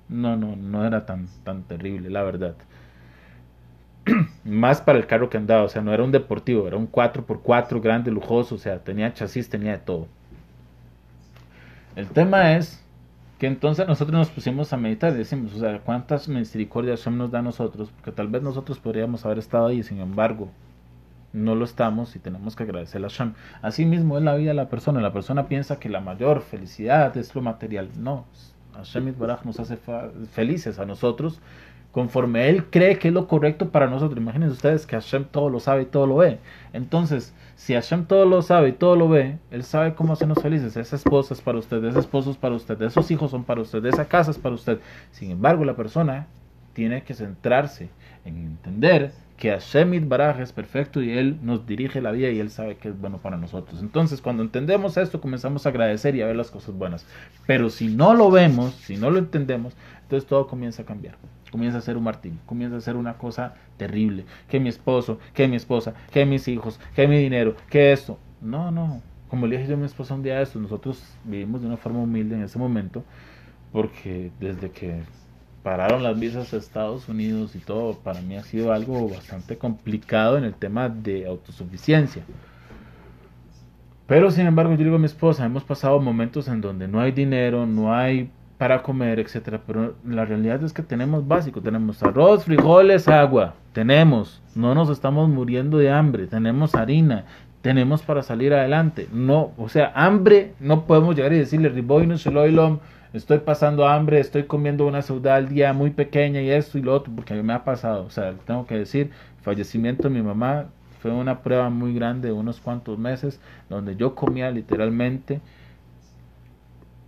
no, 0.09 0.37
no, 0.37 0.56
no 0.56 0.87
era 0.87 1.06
tan, 1.06 1.26
tan 1.44 1.62
terrible, 1.64 2.11
la 2.11 2.23
verdad. 2.23 2.54
Más 4.44 4.80
para 4.80 4.99
el 4.99 5.06
carro 5.06 5.30
que 5.30 5.37
andaba, 5.37 5.62
o 5.62 5.68
sea, 5.68 5.83
no 5.83 5.92
era 5.92 6.04
un 6.04 6.12
deportivo, 6.12 6.66
era 6.66 6.76
un 6.76 6.90
4x4 6.90 7.80
grande, 7.80 8.11
lujoso, 8.11 8.54
o 8.54 8.59
sea, 8.59 8.78
tenía 8.78 9.12
chasis, 9.14 9.49
tenía 9.49 9.73
de 9.73 9.78
todo. 9.78 10.06
El 11.97 12.09
tema 12.09 12.52
es 12.56 12.84
que 13.38 13.47
entonces 13.47 13.87
nosotros 13.87 14.17
nos 14.17 14.29
pusimos 14.31 14.73
a 14.73 14.76
meditar 14.76 15.12
y 15.12 15.19
decimos, 15.19 15.55
o 15.55 15.59
sea, 15.59 15.81
cuántas 15.81 16.29
misericordias 16.29 17.00
Hashem 17.00 17.19
nos 17.19 17.31
da 17.31 17.41
a 17.41 17.43
nosotros, 17.43 17.91
porque 17.91 18.12
tal 18.12 18.29
vez 18.29 18.43
nosotros 18.43 18.79
podríamos 18.79 19.25
haber 19.25 19.38
estado 19.38 19.67
ahí, 19.67 19.83
sin 19.83 20.00
embargo, 20.00 20.49
no 21.33 21.57
lo 21.57 21.64
estamos 21.64 22.14
y 22.14 22.21
tenemos 22.21 22.55
que 22.55 22.62
agradecer 22.62 23.05
a 23.05 23.09
Hashem. 23.09 23.35
Así 23.61 23.85
mismo 23.85 24.17
es 24.17 24.25
la 24.25 24.37
vida 24.37 24.50
de 24.50 24.55
la 24.55 24.69
persona, 24.69 25.00
la 25.00 25.12
persona 25.12 25.49
piensa 25.49 25.81
que 25.81 25.88
la 25.88 26.00
mayor 26.00 26.43
felicidad 26.43 27.17
es 27.17 27.35
lo 27.35 27.43
material, 27.43 27.91
no, 27.99 28.25
Hashem 28.75 29.14
Baraj 29.19 29.45
nos 29.45 29.61
hace 29.61 29.78
felices 30.33 30.78
a 30.78 30.87
nosotros 30.87 31.40
conforme 31.95 32.49
Él 32.49 32.64
cree 32.71 32.99
que 32.99 33.09
es 33.09 33.14
lo 33.14 33.28
correcto 33.28 33.71
para 33.71 33.87
nosotros. 33.87 34.19
Imagínense 34.19 34.54
ustedes 34.54 34.85
que 34.85 34.97
Hashem 34.97 35.26
todo 35.26 35.49
lo 35.49 35.61
sabe 35.61 35.83
y 35.83 35.87
todo 35.87 36.09
lo 36.09 36.16
ve. 36.16 36.40
Entonces, 36.73 37.33
si 37.54 37.75
Hashem 37.75 38.07
todo 38.07 38.26
lo 38.26 38.43
sabe 38.43 38.71
y 38.71 38.73
todo 38.73 38.97
lo 38.97 39.09
ve, 39.09 39.38
Él 39.52 39.62
sabe 39.62 39.95
cómo 39.95 40.12
hacernos 40.12 40.43
felices. 40.43 40.76
Esa 40.76 40.97
esposa 40.97 41.35
es 41.35 41.40
para 41.40 41.59
usted, 41.59 41.85
ese 41.85 42.00
esposo 42.00 42.33
es 42.33 42.37
para 42.37 42.57
usted, 42.57 42.83
esos 42.83 43.09
hijos 43.12 43.31
son 43.31 43.45
para 43.45 43.61
usted, 43.61 43.85
esa 43.87 44.07
casa 44.07 44.33
es 44.33 44.38
para 44.38 44.57
usted. 44.57 44.81
Sin 45.12 45.31
embargo, 45.31 45.64
la 45.64 45.76
persona 45.76 46.26
tiene 46.73 47.04
que 47.04 47.14
centrarse 47.14 47.88
en 48.25 48.38
entender 48.38 49.12
que 49.37 49.50
Hashem 49.50 50.09
Baraj 50.09 50.41
es 50.41 50.53
perfecto 50.53 51.03
y 51.03 51.11
Él 51.11 51.38
nos 51.43 51.67
dirige 51.67 52.00
la 52.00 52.12
vida 52.12 52.31
y 52.31 52.38
Él 52.38 52.50
sabe 52.50 52.76
que 52.76 52.88
es 52.88 53.00
bueno 53.00 53.19
para 53.19 53.37
nosotros. 53.37 53.81
Entonces, 53.81 54.21
cuando 54.21 54.43
entendemos 54.43 54.97
esto, 54.97 55.21
comenzamos 55.21 55.67
a 55.67 55.71
agradecer 55.71 56.14
y 56.14 56.23
a 56.23 56.26
ver 56.26 56.37
las 56.37 56.50
cosas 56.50 56.75
buenas. 56.75 57.07
Pero 57.47 57.71
si 57.71 57.88
no 57.88 58.14
lo 58.14 58.31
vemos, 58.31 58.75
si 58.75 58.97
no 58.97 59.11
lo 59.11 59.19
entendemos, 59.19 59.75
entonces 60.03 60.29
todo 60.29 60.47
comienza 60.47 60.83
a 60.83 60.87
cambiar. 60.87 61.17
Comienza 61.50 61.79
a 61.79 61.83
ser 61.83 61.97
un 61.97 62.05
martín, 62.05 62.38
comienza 62.47 62.76
a 62.76 62.81
ser 62.81 62.97
una 62.97 63.14
cosa 63.14 63.55
terrible. 63.76 64.25
Que 64.49 64.61
mi 64.61 64.69
esposo, 64.69 65.19
que 65.35 65.49
mi 65.49 65.57
esposa, 65.57 65.95
que 66.12 66.25
mis 66.25 66.47
hijos, 66.49 66.81
que 66.95 67.09
mi 67.09 67.19
dinero, 67.19 67.57
que 67.69 67.93
esto. 67.93 68.19
No, 68.41 68.71
no. 68.71 69.03
Como 69.29 69.47
le 69.47 69.57
dije 69.57 69.69
yo 69.69 69.75
a 69.75 69.79
mi 69.79 69.87
esposa 69.87 70.14
un 70.14 70.23
día 70.23 70.37
de 70.37 70.45
esto, 70.45 70.61
nosotros 70.61 71.03
vivimos 71.25 71.61
de 71.61 71.67
una 71.67 71.76
forma 71.76 72.00
humilde 72.00 72.37
en 72.37 72.43
ese 72.43 72.59
momento, 72.59 73.05
porque 73.73 74.31
desde 74.38 74.71
que 74.71 75.03
pararon 75.64 76.02
las 76.02 76.21
visas 76.21 76.52
a 76.52 76.59
Estados 76.59 77.09
Unidos 77.09 77.56
y 77.56 77.59
todo, 77.59 77.94
para 77.94 78.21
mí 78.21 78.37
ha 78.37 78.42
sido 78.44 78.71
algo 78.71 79.09
bastante 79.09 79.56
complicado 79.56 80.37
en 80.37 80.44
el 80.44 80.54
tema 80.54 80.90
de 80.90 81.26
autosuficiencia. 81.26 82.23
Pero 84.06 84.30
sin 84.30 84.47
embargo, 84.47 84.73
yo 84.73 84.85
digo 84.85 84.97
a 84.97 84.99
mi 84.99 85.06
esposa, 85.06 85.47
hemos 85.47 85.64
pasado 85.64 85.99
momentos 86.00 86.49
en 86.49 86.61
donde 86.61 86.87
no 86.87 87.00
hay 87.00 87.12
dinero, 87.12 87.64
no 87.64 87.94
hay 87.94 88.30
para 88.59 88.83
comer, 88.83 89.18
etcétera, 89.18 89.62
pero 89.66 89.94
la 90.06 90.26
realidad 90.26 90.62
es 90.62 90.75
que 90.75 90.83
tenemos 90.83 91.26
básico, 91.26 91.62
tenemos 91.62 92.02
arroz, 92.02 92.44
frijoles, 92.44 93.09
agua, 93.09 93.54
tenemos, 93.73 94.42
no 94.54 94.75
nos 94.75 94.90
estamos 94.90 95.30
muriendo 95.30 95.78
de 95.78 95.90
hambre, 95.90 96.26
tenemos 96.26 96.75
harina, 96.75 97.25
tenemos 97.62 98.02
para 98.02 98.23
salir 98.23 98.52
adelante. 98.52 99.09
No, 99.11 99.52
o 99.56 99.71
sea, 99.71 99.92
hambre 99.94 100.52
no 100.61 100.85
podemos 100.85 101.16
llegar 101.16 101.33
y 101.33 101.38
decirle 101.38 101.71
riboy 101.71 102.06
no 102.06 102.18
estoy 103.14 103.38
pasando 103.38 103.87
hambre, 103.87 104.18
estoy 104.18 104.44
comiendo 104.44 104.87
una 104.87 105.00
ciudad 105.00 105.37
al 105.37 105.49
día 105.49 105.73
muy 105.73 105.90
pequeña 105.90 106.42
y 106.42 106.50
esto 106.50 106.78
y 106.78 106.83
lo 106.83 106.94
otro, 106.94 107.12
porque 107.14 107.33
a 107.33 107.37
mí 107.37 107.42
me 107.42 107.52
ha 107.52 107.64
pasado, 107.64 108.04
o 108.04 108.11
sea, 108.11 108.35
tengo 108.44 108.66
que 108.66 108.76
decir, 108.76 109.11
fallecimiento 109.42 110.09
de 110.09 110.14
mi 110.14 110.23
mamá 110.23 110.66
fue 111.00 111.12
una 111.12 111.40
prueba 111.42 111.71
muy 111.71 111.94
grande 111.94 112.28
de 112.28 112.35
unos 112.35 112.61
cuantos 112.61 112.99
meses, 112.99 113.40
donde 113.68 113.94
yo 113.94 114.14
comía 114.14 114.50
literalmente 114.50 115.40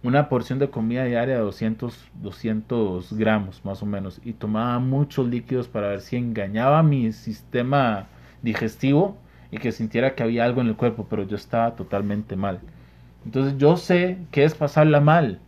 una 0.05 0.29
porción 0.29 0.61
de 0.61 0.71
comida 0.71 1.05
diaria 1.05 1.35
de 1.35 1.41
200, 1.41 1.99
200 2.23 3.13
gramos 3.15 3.65
más 3.65 3.83
o 3.83 3.87
menos, 3.87 4.21
y 4.25 4.33
tomaba 4.33 4.79
muchos 4.79 5.27
líquidos 5.27 5.67
para 5.67 5.89
ver 5.89 6.01
si 6.01 6.17
engañaba 6.17 6.85
mi 6.85 7.13
sistema 7.13 8.07
digestivo 8.43 9.17
y 9.51 9.59
que 9.59 9.73
sintiera 9.73 10.15
que 10.15 10.23
había 10.23 10.45
algo 10.45 10.61
en 10.61 10.69
el 10.69 10.77
cuerpo, 10.77 11.07
pero 11.11 11.25
yo 11.25 11.35
estaba 11.35 11.75
totalmente 11.75 12.37
mal. 12.37 12.61
Entonces 13.25 13.59
yo 13.59 13.77
sé 13.77 14.19
que 14.31 14.45
es 14.45 14.55
pasarla 14.55 15.01
mal, 15.01 15.41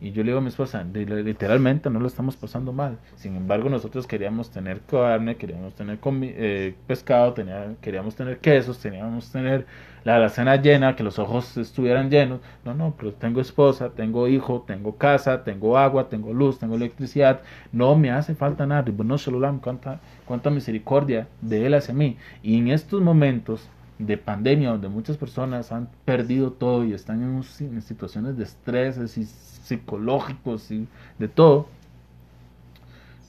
y 0.00 0.12
yo 0.12 0.22
le 0.22 0.28
digo 0.28 0.38
a 0.38 0.40
mi 0.42 0.48
esposa, 0.48 0.84
literalmente 0.84 1.90
no 1.90 1.98
lo 1.98 2.06
estamos 2.06 2.36
pasando 2.36 2.72
mal. 2.72 2.98
Sin 3.16 3.34
embargo, 3.34 3.68
nosotros 3.68 4.06
queríamos 4.06 4.48
tener 4.50 4.80
carne, 4.82 5.36
queríamos 5.36 5.74
tener 5.74 5.98
eh, 6.04 6.74
pescado, 6.86 7.34
queríamos 7.80 8.14
tener 8.14 8.38
quesos, 8.38 8.78
teníamos 8.78 9.32
tener 9.32 9.66
la 10.04 10.16
alacena 10.16 10.54
llena, 10.54 10.94
que 10.94 11.02
los 11.02 11.18
ojos 11.18 11.56
estuvieran 11.56 12.10
llenos. 12.10 12.40
No, 12.64 12.74
no, 12.74 12.94
pero 12.96 13.12
tengo 13.12 13.40
esposa, 13.40 13.90
tengo 13.90 14.28
hijo, 14.28 14.64
tengo 14.66 14.96
casa, 14.96 15.42
tengo 15.42 15.76
agua, 15.76 16.08
tengo 16.08 16.32
luz, 16.32 16.60
tengo 16.60 16.76
electricidad. 16.76 17.40
No 17.72 17.96
me 17.96 18.12
hace 18.12 18.36
falta 18.36 18.66
nada. 18.66 18.84
Y 18.86 18.92
bueno, 18.92 19.18
solo 19.18 19.40
cuánta, 19.60 20.00
cuánta 20.26 20.48
misericordia 20.50 21.26
de 21.40 21.66
Él 21.66 21.74
hacia 21.74 21.92
mí. 21.92 22.16
Y 22.42 22.56
en 22.56 22.68
estos 22.68 23.02
momentos 23.02 23.68
de 23.98 24.16
pandemia 24.16 24.70
donde 24.70 24.88
muchas 24.88 25.16
personas 25.16 25.72
han 25.72 25.88
perdido 26.04 26.52
todo 26.52 26.84
y 26.84 26.92
están 26.92 27.22
en, 27.22 27.82
situaciones 27.82 28.36
de 28.36 28.44
estrés 28.44 28.96
y 29.16 29.24
psicológicos 29.24 30.70
y 30.70 30.86
de 31.18 31.28
todo, 31.28 31.66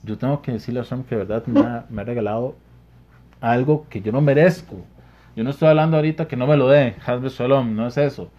yo 0.03 0.17
tengo 0.17 0.41
que 0.41 0.53
decirle 0.53 0.79
a 0.79 0.83
Sam 0.83 1.03
que 1.03 1.15
de 1.15 1.25
verdad 1.25 1.45
me 1.47 1.59
ha, 1.61 1.85
me 1.89 2.01
ha, 2.01 2.05
regalado 2.05 2.55
algo 3.41 3.85
que 3.89 4.01
yo 4.01 4.11
no 4.11 4.21
merezco. 4.21 4.77
Yo 5.35 5.43
no 5.43 5.49
estoy 5.49 5.69
hablando 5.69 5.97
ahorita 5.97 6.27
que 6.27 6.35
no 6.35 6.47
me 6.47 6.57
lo 6.57 6.69
dé, 6.69 6.95
Hasbe 7.05 7.29
Shalom, 7.29 7.75
no 7.75 7.87
es 7.87 7.97
eso. 7.97 8.29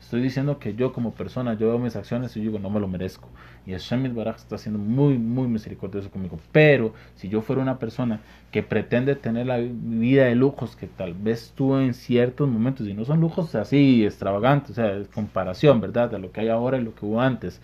Estoy 0.00 0.22
diciendo 0.22 0.58
que 0.58 0.74
yo 0.74 0.92
como 0.92 1.12
persona, 1.12 1.54
yo 1.54 1.68
veo 1.68 1.78
mis 1.78 1.94
acciones 1.94 2.36
y 2.36 2.40
digo, 2.40 2.58
no 2.58 2.70
me 2.70 2.80
lo 2.80 2.88
merezco. 2.88 3.28
Y 3.66 3.72
Hashem 3.72 4.14
Baraj 4.14 4.36
está 4.36 4.58
siendo 4.58 4.78
muy, 4.78 5.18
muy 5.18 5.46
misericordioso 5.46 6.10
conmigo. 6.10 6.38
Pero 6.52 6.94
si 7.14 7.28
yo 7.28 7.42
fuera 7.42 7.62
una 7.62 7.78
persona 7.78 8.20
que 8.50 8.62
pretende 8.62 9.14
tener 9.14 9.46
la 9.46 9.58
vida 9.58 10.24
de 10.24 10.34
lujos 10.34 10.74
que 10.74 10.86
tal 10.86 11.14
vez 11.14 11.52
tuve 11.54 11.84
en 11.84 11.94
ciertos 11.94 12.48
momentos, 12.48 12.88
y 12.88 12.94
no 12.94 13.04
son 13.04 13.20
lujos 13.20 13.54
así 13.54 14.04
extravagantes, 14.04 14.70
o 14.72 14.74
sea, 14.74 14.92
es 14.96 15.08
comparación, 15.08 15.80
¿verdad? 15.80 16.10
De 16.10 16.18
lo 16.18 16.32
que 16.32 16.40
hay 16.40 16.48
ahora 16.48 16.78
y 16.78 16.82
lo 16.82 16.94
que 16.94 17.06
hubo 17.06 17.20
antes 17.20 17.60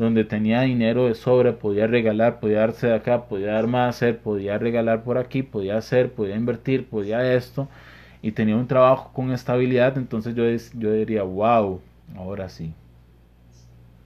donde 0.00 0.24
tenía 0.24 0.62
dinero 0.62 1.06
de 1.06 1.14
sobra, 1.14 1.56
podía 1.58 1.86
regalar, 1.86 2.40
podía 2.40 2.60
darse 2.60 2.86
de 2.88 2.94
acá, 2.94 3.26
podía 3.26 3.52
dar 3.52 3.66
más 3.66 3.96
hacer, 3.96 4.18
podía 4.18 4.58
regalar 4.58 5.04
por 5.04 5.18
aquí, 5.18 5.42
podía 5.42 5.76
hacer, 5.76 6.12
podía 6.12 6.36
invertir, 6.36 6.86
podía 6.88 7.34
esto, 7.34 7.68
y 8.22 8.32
tenía 8.32 8.56
un 8.56 8.66
trabajo 8.66 9.10
con 9.12 9.32
estabilidad, 9.32 9.96
entonces 9.98 10.34
yo, 10.34 10.44
yo 10.78 10.92
diría, 10.92 11.22
wow, 11.22 11.80
ahora 12.16 12.48
sí. 12.48 12.74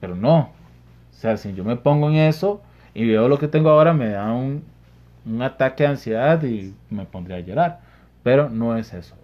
Pero 0.00 0.14
no, 0.14 0.38
o 0.38 1.16
sea, 1.16 1.37
si 1.37 1.55
yo 1.55 1.64
me 1.64 1.77
pongo 1.77 2.09
en 2.11 2.16
eso 2.16 2.62
y 2.94 3.07
veo 3.07 3.29
lo 3.29 3.38
que 3.38 3.48
tengo 3.48 3.70
ahora, 3.70 3.92
me 3.92 4.11
da 4.11 4.33
un, 4.33 4.62
un 5.27 5.42
ataque 5.42 5.85
de 5.85 5.90
ansiedad 5.90 6.42
y 6.42 6.74
me 6.90 7.07
pondría 7.07 7.38
a 7.38 7.40
llorar. 7.40 7.81
Pero 8.22 8.48
no 8.48 8.77
es 8.77 8.92
eso. 8.94 9.16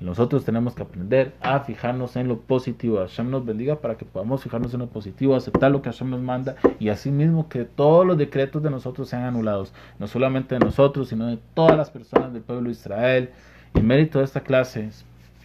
Nosotros 0.00 0.46
tenemos 0.46 0.74
que 0.74 0.82
aprender 0.82 1.34
a 1.42 1.60
fijarnos 1.60 2.16
en 2.16 2.26
lo 2.26 2.40
positivo. 2.40 2.98
Hashem 2.98 3.30
nos 3.30 3.44
bendiga 3.44 3.76
para 3.76 3.96
que 3.96 4.06
podamos 4.06 4.42
fijarnos 4.42 4.72
en 4.72 4.80
lo 4.80 4.86
positivo, 4.86 5.36
aceptar 5.36 5.70
lo 5.70 5.82
que 5.82 5.90
Hashem 5.90 6.08
nos 6.08 6.22
manda 6.22 6.56
y 6.78 6.88
asimismo 6.88 7.50
que 7.50 7.64
todos 7.64 8.06
los 8.06 8.16
decretos 8.16 8.62
de 8.62 8.70
nosotros 8.70 9.10
sean 9.10 9.24
anulados. 9.24 9.74
No 9.98 10.06
solamente 10.06 10.54
de 10.54 10.60
nosotros, 10.64 11.08
sino 11.08 11.26
de 11.26 11.38
todas 11.52 11.76
las 11.76 11.90
personas 11.90 12.32
del 12.32 12.40
pueblo 12.40 12.64
de 12.64 12.72
Israel, 12.72 13.30
el 13.74 13.84
mérito 13.84 14.18
de 14.18 14.24
esta 14.24 14.40
clase, 14.40 14.90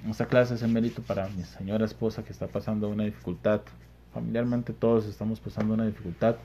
esta 0.09 0.25
clase 0.27 0.55
es 0.55 0.61
el 0.61 0.71
mérito 0.71 1.01
para 1.01 1.27
mi 1.29 1.43
señora 1.43 1.85
esposa 1.85 2.23
que 2.23 2.31
está 2.31 2.47
pasando 2.47 2.89
una 2.89 3.03
dificultad. 3.03 3.61
Familiarmente 4.13 4.71
todos 4.73 5.07
estamos 5.07 5.39
pasando 5.39 5.73
una 5.73 5.85
dificultad. 5.85 6.35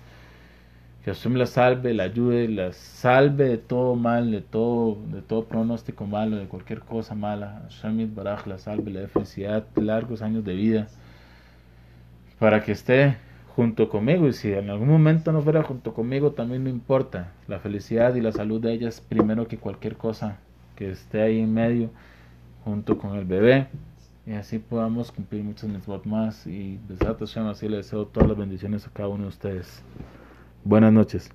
Que 1.04 1.12
Hashem 1.12 1.34
la 1.34 1.46
salve, 1.46 1.94
la 1.94 2.04
ayude, 2.04 2.48
la 2.48 2.72
salve 2.72 3.48
de 3.48 3.58
todo 3.58 3.96
mal, 3.96 4.30
de 4.30 4.40
todo, 4.40 4.98
de 5.06 5.22
todo 5.22 5.44
pronóstico 5.44 6.06
malo, 6.06 6.36
de 6.36 6.46
cualquier 6.46 6.80
cosa 6.80 7.14
mala. 7.14 7.62
Hashem 7.70 8.14
Baraj 8.14 8.46
la 8.46 8.58
salve, 8.58 8.90
la 8.90 9.00
dé 9.00 9.08
felicidad, 9.08 9.64
largos 9.76 10.22
años 10.22 10.44
de 10.44 10.54
vida. 10.54 10.88
Para 12.38 12.62
que 12.62 12.72
esté 12.72 13.16
junto 13.56 13.88
conmigo 13.88 14.26
y 14.26 14.32
si 14.32 14.52
en 14.52 14.70
algún 14.70 14.88
momento 14.88 15.32
no 15.32 15.42
fuera 15.42 15.62
junto 15.62 15.92
conmigo 15.92 16.32
también 16.32 16.64
no 16.64 16.70
importa. 16.70 17.32
La 17.46 17.58
felicidad 17.58 18.14
y 18.14 18.20
la 18.20 18.32
salud 18.32 18.60
de 18.60 18.72
ella 18.72 18.88
es 18.88 19.00
primero 19.00 19.48
que 19.48 19.58
cualquier 19.58 19.96
cosa 19.96 20.38
que 20.80 20.90
esté 20.90 21.20
ahí 21.20 21.40
en 21.40 21.52
medio 21.52 21.90
junto 22.64 22.96
con 22.96 23.14
el 23.14 23.26
bebé 23.26 23.68
y 24.26 24.32
así 24.32 24.58
podamos 24.58 25.12
cumplir 25.12 25.44
muchos 25.44 25.68
mitzvot 25.68 26.06
más 26.06 26.46
y 26.46 26.80
Besat 26.88 27.18
Hashem 27.18 27.46
así 27.48 27.68
le 27.68 27.76
deseo 27.76 28.06
todas 28.06 28.30
las 28.30 28.38
bendiciones 28.38 28.86
a 28.86 28.90
cada 28.90 29.10
uno 29.10 29.24
de 29.24 29.28
ustedes. 29.28 29.82
Buenas 30.64 30.90
noches. 30.90 31.30